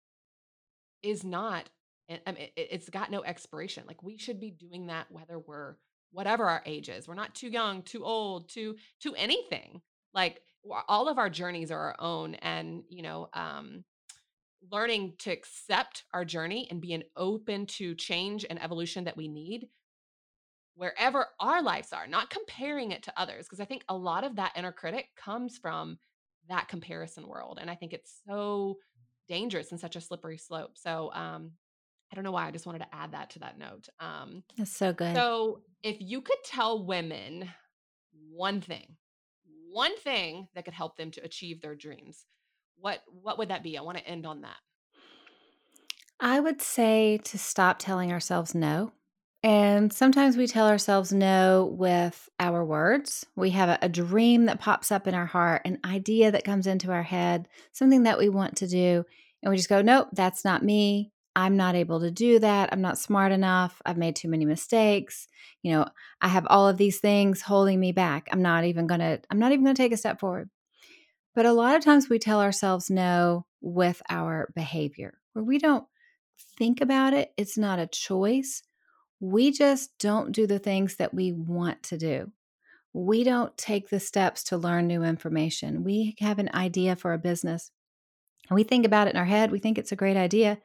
is 1.03 1.25
not 1.25 1.69
and 2.09 2.21
I 2.27 2.33
mean, 2.33 2.49
it, 2.57 2.73
has 2.73 2.89
got 2.89 3.11
no 3.11 3.23
expiration. 3.23 3.85
Like 3.87 4.03
we 4.03 4.17
should 4.17 4.41
be 4.41 4.51
doing 4.51 4.87
that 4.87 5.07
whether 5.11 5.39
we're 5.39 5.77
whatever 6.11 6.47
our 6.47 6.63
age 6.65 6.89
is. 6.89 7.07
We're 7.07 7.15
not 7.15 7.35
too 7.35 7.49
young, 7.49 7.83
too 7.83 8.05
old, 8.05 8.49
too 8.49 8.77
too 9.01 9.15
anything. 9.17 9.83
Like 10.15 10.41
all 10.89 11.09
of 11.09 11.19
our 11.19 11.31
journeys 11.31 11.71
are 11.71 11.79
our 11.79 11.97
own, 11.99 12.35
and 12.37 12.83
you 12.89 13.03
know, 13.03 13.29
um, 13.35 13.85
learning 14.71 15.15
to 15.19 15.31
accept 15.31 16.05
our 16.13 16.25
journey 16.25 16.67
and 16.71 16.81
being 16.81 17.03
open 17.17 17.67
to 17.67 17.95
change 17.95 18.45
and 18.49 18.63
evolution 18.63 19.05
that 19.05 19.17
we 19.17 19.29
need 19.29 19.69
wherever 20.75 21.27
our 21.41 21.61
lives 21.61 21.93
are, 21.93 22.07
not 22.07 22.31
comparing 22.31 22.93
it 22.93 23.03
to 23.03 23.13
others. 23.17 23.47
Because 23.47 23.61
I 23.61 23.65
think 23.65 23.83
a 23.89 23.97
lot 23.97 24.25
of 24.25 24.37
that 24.37 24.53
inner 24.57 24.73
critic 24.73 25.09
comes 25.17 25.59
from 25.59 25.99
that 26.49 26.69
comparison 26.69 27.27
world, 27.27 27.59
and 27.61 27.71
I 27.71 27.75
think 27.75 27.93
it's 27.93 28.21
so 28.27 28.79
dangerous 29.29 29.73
and 29.73 29.81
such 29.81 29.97
a 29.97 30.01
slippery 30.01 30.39
slope. 30.39 30.79
So 30.79 31.13
um, 31.13 31.53
I 32.11 32.15
don't 32.15 32.25
know 32.25 32.33
why. 32.33 32.47
I 32.47 32.51
just 32.51 32.67
wanted 32.67 32.81
to 32.81 32.95
add 32.95 33.13
that 33.13 33.31
to 33.31 33.41
that 33.41 33.59
note. 33.59 33.89
Um, 34.01 34.43
That's 34.57 34.75
so 34.75 34.93
good. 34.93 35.15
So, 35.15 35.61
if 35.83 35.97
you 36.01 36.21
could 36.21 36.39
tell 36.45 36.85
women 36.85 37.49
one 38.33 38.61
thing, 38.61 38.97
one 39.71 39.97
thing 39.99 40.49
that 40.55 40.65
could 40.65 40.75
help 40.75 40.97
them 40.97 41.11
to 41.13 41.25
achieve 41.25 41.61
their 41.61 41.75
dreams, 41.75 42.25
what 42.77 43.01
what 43.23 43.39
would 43.39 43.51
that 43.51 43.63
be? 43.63 43.77
I 43.77 43.83
want 43.83 43.99
to 43.99 44.07
end 44.07 44.27
on 44.27 44.43
that. 44.43 44.57
I 46.21 46.41
would 46.41 46.61
say 46.61 47.19
to 47.25 47.39
stop 47.39 47.79
telling 47.79 48.13
ourselves 48.13 48.55
no. 48.55 48.93
And 49.45 49.93
sometimes 49.93 50.37
we 50.37 50.49
tell 50.49 50.67
ourselves 50.67 51.13
no 51.13 51.73
with 51.79 52.29
our 52.41 52.65
words. 52.65 53.25
We 53.37 53.51
have 53.51 53.69
a, 53.69 53.79
a, 53.83 53.89
dream 53.89 54.47
that 54.47 54.59
pops 54.59 54.91
up 54.91 55.07
in 55.07 55.15
our 55.15 55.27
heart, 55.27 55.63
an 55.65 55.79
idea 55.85 56.33
that 56.33 56.43
comes 56.43 56.67
into 56.67 56.91
our 56.91 57.05
head, 57.05 57.47
something 57.71 58.03
that 58.03 58.19
we 58.19 58.29
want 58.29 58.57
to 58.57 58.67
do. 58.67 59.05
And 59.41 59.51
we 59.51 59.57
just 59.57 59.69
go, 59.69 59.81
nope, 59.81 60.09
that's 60.13 60.45
not 60.45 60.65
me. 60.65 61.13
I'm 61.39 61.57
not 61.57 61.77
able 61.77 62.01
to 62.01 62.11
do 62.11 62.41
that. 62.41 62.71
I'm 62.73 62.81
not 62.81 62.99
smart 62.99 63.31
enough. 63.31 63.81
I've 63.87 63.97
made 63.97 64.17
too 64.17 64.29
many 64.29 64.45
mistakes. 64.45 65.29
You 65.63 65.71
know, 65.71 65.87
I 66.21 66.27
have 66.27 66.49
all 66.51 66.67
of 66.67 66.79
these 66.79 66.99
things 66.99 67.41
holding 67.41 67.79
me 67.79 67.93
back. 67.93 68.27
I'm 68.33 68.43
not 68.43 68.65
even 68.65 68.89
going 68.89 68.99
to 68.99 69.21
I'm 69.31 69.39
not 69.39 69.53
even 69.53 69.63
going 69.65 69.77
to 69.77 69.81
take 69.81 69.93
a 69.93 69.97
step 69.97 70.19
forward. 70.19 70.51
But 71.37 71.47
a 71.47 71.53
lot 71.53 71.77
of 71.77 71.85
times 71.85 72.09
we 72.09 72.19
tell 72.19 72.41
ourselves 72.41 72.91
no 72.91 73.47
with 73.61 74.03
our 74.11 74.51
behavior. 74.57 75.17
Where 75.33 75.45
we 75.45 75.59
don't 75.59 75.87
think 76.59 76.81
about 76.81 77.13
it, 77.13 77.33
it's 77.37 77.57
not 77.57 77.79
a 77.79 77.87
choice. 77.87 78.65
We 79.21 79.53
just 79.53 79.97
don't 80.01 80.33
do 80.33 80.45
the 80.45 80.59
things 80.59 80.97
that 80.97 81.15
we 81.15 81.31
want 81.31 81.85
to 81.85 81.99
do. 81.99 82.33
We 82.93 83.23
don't 83.23 83.57
take 83.57 83.91
the 83.91 84.01
steps 84.01 84.43
to 84.45 84.57
learn 84.57 84.89
new 84.89 85.05
information. 85.05 85.85
We 85.85 86.17
have 86.19 86.41
an 86.41 86.51
idea 86.53 86.97
for 86.97 87.13
a 87.13 87.19
business. 87.19 87.71
And 88.51 88.57
we 88.57 88.65
think 88.65 88.85
about 88.85 89.07
it 89.07 89.15
in 89.15 89.21
our 89.21 89.25
head. 89.25 89.53
We 89.53 89.61
think 89.61 89.79
it's 89.79 89.93
a 89.93 89.97
great 89.97 90.17
idea 90.17 90.59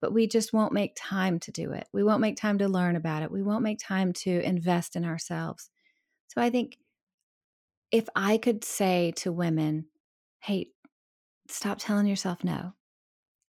but 0.00 0.12
we 0.12 0.26
just 0.26 0.52
won't 0.52 0.72
make 0.72 0.96
time 0.96 1.40
to 1.40 1.52
do 1.52 1.72
it. 1.72 1.86
We 1.92 2.04
won't 2.04 2.20
make 2.20 2.36
time 2.36 2.58
to 2.58 2.68
learn 2.68 2.96
about 2.96 3.22
it. 3.22 3.30
We 3.30 3.42
won't 3.42 3.62
make 3.62 3.78
time 3.78 4.12
to 4.14 4.40
invest 4.42 4.96
in 4.96 5.04
ourselves. 5.04 5.70
So 6.28 6.40
I 6.40 6.50
think 6.50 6.78
if 7.90 8.08
I 8.14 8.38
could 8.38 8.64
say 8.64 9.12
to 9.16 9.32
women, 9.32 9.86
hey, 10.40 10.68
stop 11.48 11.78
telling 11.78 12.06
yourself 12.06 12.44
no 12.44 12.75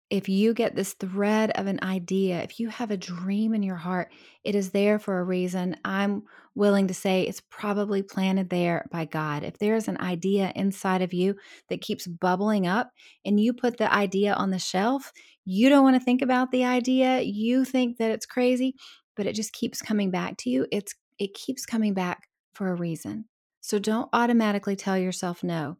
if 0.10 0.30
you 0.30 0.54
get 0.54 0.76
this 0.76 0.94
thread 0.94 1.52
of 1.52 1.68
an 1.68 1.80
idea, 1.84 2.42
if 2.42 2.60
you 2.60 2.70
have 2.70 2.92
a 2.92 2.98
dream 2.98 3.54
in 3.54 3.62
your 3.62 3.76
heart, 3.76 4.10
it 4.46 4.56
is 4.56 4.70
there 4.70 5.00
for 5.00 5.20
a 5.20 5.24
reason. 5.24 5.76
I'm 5.84 6.24
willing 6.56 6.88
to 6.88 6.94
say 6.94 7.24
it's 7.24 7.42
probably 7.50 8.02
planted 8.02 8.50
there 8.50 8.88
by 8.90 9.04
God. 9.04 9.44
If 9.44 9.58
there 9.58 9.76
is 9.76 9.90
an 9.90 10.00
idea 10.00 10.54
inside 10.56 11.02
of 11.02 11.14
you 11.14 11.36
that 11.68 11.82
keeps 11.82 12.08
bubbling 12.08 12.68
up 12.68 12.92
and 13.26 13.38
you 13.38 13.52
put 13.52 13.78
the 13.78 13.94
idea 13.94 14.34
on 14.34 14.50
the 14.50 14.60
shelf, 14.60 15.12
you 15.44 15.68
don't 15.68 15.84
want 15.84 15.98
to 15.98 16.04
think 16.04 16.22
about 16.22 16.52
the 16.52 16.64
idea. 16.64 17.20
You 17.22 17.66
think 17.66 17.98
that 17.98 18.12
it's 18.12 18.26
crazy, 18.26 18.76
but 19.18 19.26
it 19.26 19.36
just 19.36 19.52
keeps 19.52 19.82
coming 19.82 20.10
back 20.10 20.38
to 20.38 20.50
you. 20.50 20.68
It's 20.72 20.96
it 21.20 21.34
keeps 21.34 21.66
coming 21.66 21.94
back 21.94 22.30
for 22.54 22.70
a 22.70 22.76
reason. 22.76 23.26
So 23.60 23.78
don't 23.78 24.08
automatically 24.14 24.78
tell 24.78 24.98
yourself 24.98 25.44
no. 25.44 25.78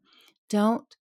Don't 0.50 0.97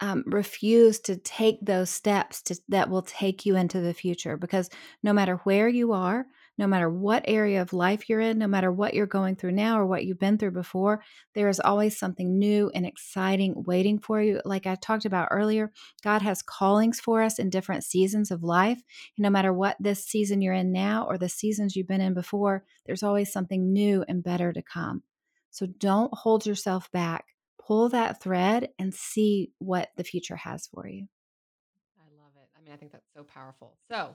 um, 0.00 0.24
refuse 0.26 1.00
to 1.00 1.16
take 1.16 1.58
those 1.62 1.90
steps 1.90 2.42
to, 2.42 2.60
that 2.68 2.90
will 2.90 3.02
take 3.02 3.46
you 3.46 3.56
into 3.56 3.80
the 3.80 3.94
future 3.94 4.36
because 4.36 4.68
no 5.02 5.12
matter 5.12 5.36
where 5.44 5.68
you 5.68 5.92
are, 5.92 6.26
no 6.58 6.66
matter 6.66 6.88
what 6.88 7.24
area 7.26 7.60
of 7.60 7.72
life 7.72 8.08
you're 8.08 8.20
in, 8.20 8.38
no 8.38 8.46
matter 8.46 8.72
what 8.72 8.94
you're 8.94 9.06
going 9.06 9.36
through 9.36 9.52
now 9.52 9.78
or 9.78 9.86
what 9.86 10.04
you've 10.04 10.18
been 10.18 10.38
through 10.38 10.52
before, 10.52 11.02
there 11.34 11.48
is 11.48 11.60
always 11.60 11.98
something 11.98 12.38
new 12.38 12.70
and 12.74 12.86
exciting 12.86 13.54
waiting 13.66 13.98
for 13.98 14.22
you. 14.22 14.40
Like 14.44 14.66
I 14.66 14.74
talked 14.76 15.04
about 15.04 15.28
earlier, 15.30 15.72
God 16.02 16.22
has 16.22 16.42
callings 16.42 16.98
for 16.98 17.22
us 17.22 17.38
in 17.38 17.50
different 17.50 17.84
seasons 17.84 18.30
of 18.30 18.42
life. 18.42 18.80
And 19.16 19.24
no 19.24 19.30
matter 19.30 19.52
what 19.52 19.76
this 19.80 20.04
season 20.04 20.40
you're 20.40 20.54
in 20.54 20.72
now 20.72 21.06
or 21.08 21.18
the 21.18 21.28
seasons 21.28 21.76
you've 21.76 21.88
been 21.88 22.00
in 22.00 22.14
before, 22.14 22.64
there's 22.86 23.02
always 23.02 23.32
something 23.32 23.72
new 23.72 24.04
and 24.08 24.24
better 24.24 24.52
to 24.52 24.62
come. 24.62 25.02
So 25.50 25.66
don't 25.66 26.12
hold 26.12 26.46
yourself 26.46 26.90
back. 26.90 27.35
Pull 27.66 27.88
that 27.90 28.22
thread 28.22 28.68
and 28.78 28.94
see 28.94 29.52
what 29.58 29.90
the 29.96 30.04
future 30.04 30.36
has 30.36 30.66
for 30.66 30.86
you. 30.86 31.06
I 31.98 32.22
love 32.22 32.32
it. 32.36 32.48
I 32.56 32.62
mean, 32.62 32.72
I 32.72 32.76
think 32.76 32.92
that's 32.92 33.08
so 33.14 33.24
powerful. 33.24 33.76
So, 33.90 34.14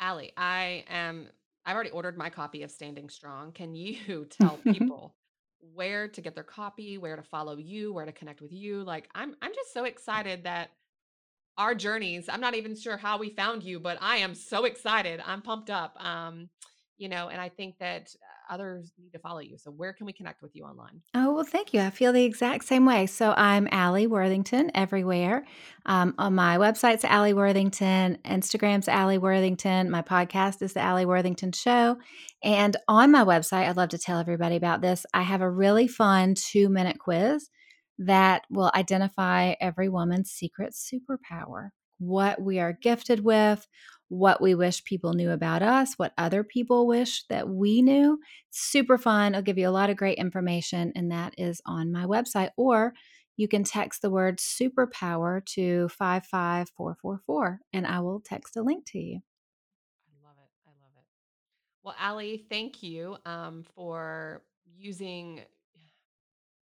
Alli, 0.00 0.32
I 0.36 0.84
am 0.88 1.28
I've 1.64 1.74
already 1.74 1.90
ordered 1.90 2.16
my 2.16 2.30
copy 2.30 2.62
of 2.62 2.70
Standing 2.70 3.08
Strong. 3.08 3.52
Can 3.52 3.74
you 3.74 4.24
tell 4.30 4.56
people 4.64 5.14
where 5.74 6.08
to 6.08 6.20
get 6.20 6.34
their 6.34 6.44
copy, 6.44 6.98
where 6.98 7.16
to 7.16 7.22
follow 7.22 7.56
you, 7.58 7.92
where 7.92 8.06
to 8.06 8.12
connect 8.12 8.40
with 8.40 8.52
you? 8.52 8.82
Like 8.82 9.08
I'm 9.14 9.36
I'm 9.40 9.54
just 9.54 9.72
so 9.72 9.84
excited 9.84 10.44
that 10.44 10.70
our 11.58 11.74
journeys, 11.74 12.28
I'm 12.28 12.40
not 12.40 12.54
even 12.54 12.74
sure 12.74 12.96
how 12.96 13.18
we 13.18 13.30
found 13.30 13.62
you, 13.62 13.78
but 13.78 13.98
I 14.00 14.16
am 14.16 14.34
so 14.34 14.64
excited. 14.64 15.20
I'm 15.24 15.42
pumped 15.42 15.68
up. 15.68 16.02
Um, 16.02 16.48
you 16.96 17.08
know, 17.08 17.28
and 17.28 17.40
I 17.40 17.48
think 17.48 17.78
that 17.78 18.14
others 18.50 18.92
need 18.98 19.12
to 19.12 19.18
follow 19.18 19.38
you. 19.38 19.56
So 19.56 19.70
where 19.70 19.92
can 19.92 20.06
we 20.06 20.12
connect 20.12 20.42
with 20.42 20.54
you 20.54 20.64
online? 20.64 21.00
Oh, 21.14 21.32
well, 21.34 21.44
thank 21.44 21.72
you. 21.72 21.80
I 21.80 21.90
feel 21.90 22.12
the 22.12 22.24
exact 22.24 22.64
same 22.64 22.84
way. 22.84 23.06
So 23.06 23.32
I'm 23.36 23.68
Alli 23.70 24.06
Worthington 24.06 24.70
everywhere. 24.74 25.46
Um, 25.86 26.14
on 26.18 26.34
my 26.34 26.58
website's 26.58 27.04
Alli 27.04 27.32
Worthington, 27.32 28.18
Instagram's 28.24 28.88
Alli 28.88 29.18
Worthington. 29.18 29.90
My 29.90 30.02
podcast 30.02 30.60
is 30.62 30.72
the 30.72 30.80
Alli 30.80 31.06
Worthington 31.06 31.52
Show. 31.52 31.98
And 32.42 32.76
on 32.88 33.12
my 33.12 33.24
website, 33.24 33.68
I'd 33.68 33.76
love 33.76 33.90
to 33.90 33.98
tell 33.98 34.18
everybody 34.18 34.56
about 34.56 34.80
this. 34.80 35.06
I 35.14 35.22
have 35.22 35.40
a 35.40 35.50
really 35.50 35.86
fun 35.86 36.34
two 36.34 36.68
minute 36.68 36.98
quiz 36.98 37.48
that 37.98 38.42
will 38.50 38.72
identify 38.74 39.54
every 39.60 39.88
woman's 39.88 40.30
secret 40.30 40.74
superpower, 40.74 41.68
what 41.98 42.40
we 42.40 42.58
are 42.58 42.72
gifted 42.72 43.22
with, 43.22 43.66
what 44.10 44.42
we 44.42 44.56
wish 44.56 44.82
people 44.82 45.12
knew 45.12 45.30
about 45.30 45.62
us, 45.62 45.94
what 45.96 46.12
other 46.18 46.42
people 46.42 46.88
wish 46.88 47.24
that 47.28 47.48
we 47.48 47.80
knew. 47.80 48.18
Super 48.50 48.98
fun. 48.98 49.34
I'll 49.34 49.40
give 49.40 49.56
you 49.56 49.68
a 49.68 49.70
lot 49.70 49.88
of 49.88 49.96
great 49.96 50.18
information, 50.18 50.92
and 50.96 51.12
that 51.12 51.34
is 51.38 51.62
on 51.64 51.92
my 51.92 52.06
website. 52.06 52.50
Or 52.56 52.92
you 53.36 53.46
can 53.46 53.62
text 53.62 54.02
the 54.02 54.10
word 54.10 54.38
superpower 54.38 55.46
to 55.54 55.88
55444, 55.90 57.60
and 57.72 57.86
I 57.86 58.00
will 58.00 58.20
text 58.20 58.56
a 58.56 58.62
link 58.62 58.84
to 58.86 58.98
you. 58.98 59.20
I 60.08 60.26
love 60.26 60.36
it. 60.38 60.50
I 60.66 60.70
love 60.70 60.92
it. 60.96 61.04
Well, 61.84 61.94
Alli, 61.96 62.44
thank 62.50 62.82
you 62.82 63.16
um, 63.24 63.64
for 63.76 64.42
using 64.76 65.42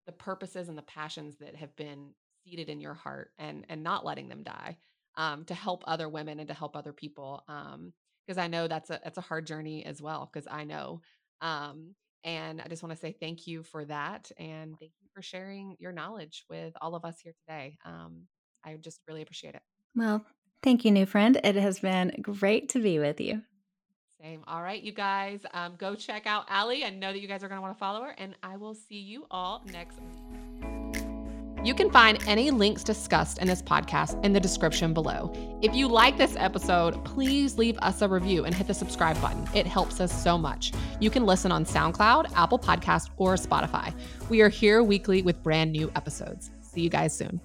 the 0.06 0.12
purposes 0.12 0.68
and 0.68 0.78
the 0.78 0.82
passions 0.84 1.38
that 1.38 1.56
have 1.56 1.74
been 1.78 2.10
seated 2.44 2.68
in 2.68 2.82
your 2.82 2.96
heart 2.96 3.32
and 3.40 3.66
and 3.70 3.82
not 3.82 4.06
letting 4.06 4.28
them 4.28 4.44
die 4.44 4.78
um, 5.16 5.46
to 5.46 5.54
help 5.54 5.84
other 5.88 6.10
women 6.10 6.40
and 6.40 6.48
to 6.48 6.54
help 6.54 6.76
other 6.76 6.94
people. 6.94 7.44
Because 7.48 8.38
um, 8.38 8.44
I 8.44 8.48
know 8.48 8.68
that's 8.68 8.90
a 8.90 9.00
that's 9.04 9.18
a 9.18 9.22
hard 9.22 9.46
journey 9.48 9.86
as 9.86 10.02
well. 10.02 10.30
Because 10.32 10.48
I 10.50 10.64
know, 10.64 11.02
um, 11.42 11.96
and 12.24 12.62
I 12.62 12.68
just 12.68 12.84
want 12.84 12.94
to 12.94 13.00
say 13.00 13.16
thank 13.20 13.48
you 13.48 13.64
for 13.64 13.86
that, 13.86 14.32
and 14.38 14.78
thank 14.80 14.92
you 15.02 15.08
for 15.14 15.22
sharing 15.22 15.76
your 15.80 15.92
knowledge 15.92 16.46
with 16.50 16.74
all 16.82 16.96
of 16.96 17.06
us 17.06 17.16
here 17.22 17.34
today. 17.48 17.78
Um, 17.86 18.28
I 18.64 18.76
just 18.76 19.00
really 19.08 19.22
appreciate 19.22 19.56
it. 19.56 19.62
Well, 19.96 20.26
thank 20.64 20.86
you, 20.86 20.92
new 20.92 21.06
friend. 21.06 21.40
It 21.44 21.56
has 21.56 21.80
been 21.80 22.16
great 22.22 22.70
to 22.70 22.80
be 22.80 23.00
with 23.00 23.20
you. 23.22 23.42
Same. 24.22 24.44
All 24.48 24.62
right, 24.62 24.82
you 24.82 24.92
guys, 24.92 25.40
um, 25.54 25.76
go 25.78 25.96
check 25.96 26.28
out 26.28 26.46
Alli. 26.50 26.84
I 26.84 26.90
know 26.90 27.14
that 27.14 27.22
you 27.22 27.28
guys 27.28 27.42
are 27.42 27.48
going 27.48 27.58
to 27.58 27.62
want 27.62 27.74
to 27.74 27.80
follow 27.80 28.02
her, 28.02 28.14
and 28.18 28.36
I 28.44 28.58
will 28.58 28.76
see 28.76 29.00
you 29.00 29.26
all 29.32 29.64
next 29.72 29.96
week. 29.96 30.29
You 31.64 31.74
can 31.74 31.92
find 31.92 32.24
any 32.26 32.52
links 32.52 32.84
discussed 32.84 33.40
in 33.40 33.48
this 33.48 33.62
podcast 33.62 34.24
in 34.24 34.32
the 34.32 34.40
description 34.40 34.94
below. 34.94 35.34
If 35.62 35.76
you 35.76 35.90
like 35.90 36.18
this 36.18 36.36
episode, 36.38 37.04
please 37.04 37.58
leave 37.58 37.78
us 37.80 38.02
a 38.02 38.08
review 38.08 38.46
and 38.46 38.56
hit 38.56 38.68
the 38.68 38.74
subscribe 38.74 39.20
button. 39.22 39.46
It 39.54 39.68
helps 39.68 40.00
us 40.00 40.24
so 40.24 40.38
much. 40.38 40.72
You 41.02 41.10
can 41.10 41.26
listen 41.26 41.52
on 41.52 41.66
SoundCloud, 41.66 42.32
Apple 42.34 42.60
Podcast, 42.60 43.10
or 43.18 43.36
Spotify. 43.36 43.94
We 44.30 44.42
are 44.42 44.50
here 44.50 44.84
weekly 44.84 45.22
with 45.22 45.44
brand 45.44 45.74
new 45.74 45.92
episodes. 45.96 46.50
See 46.62 46.82
you 46.82 46.90
guys 46.90 47.16
soon. 47.18 47.42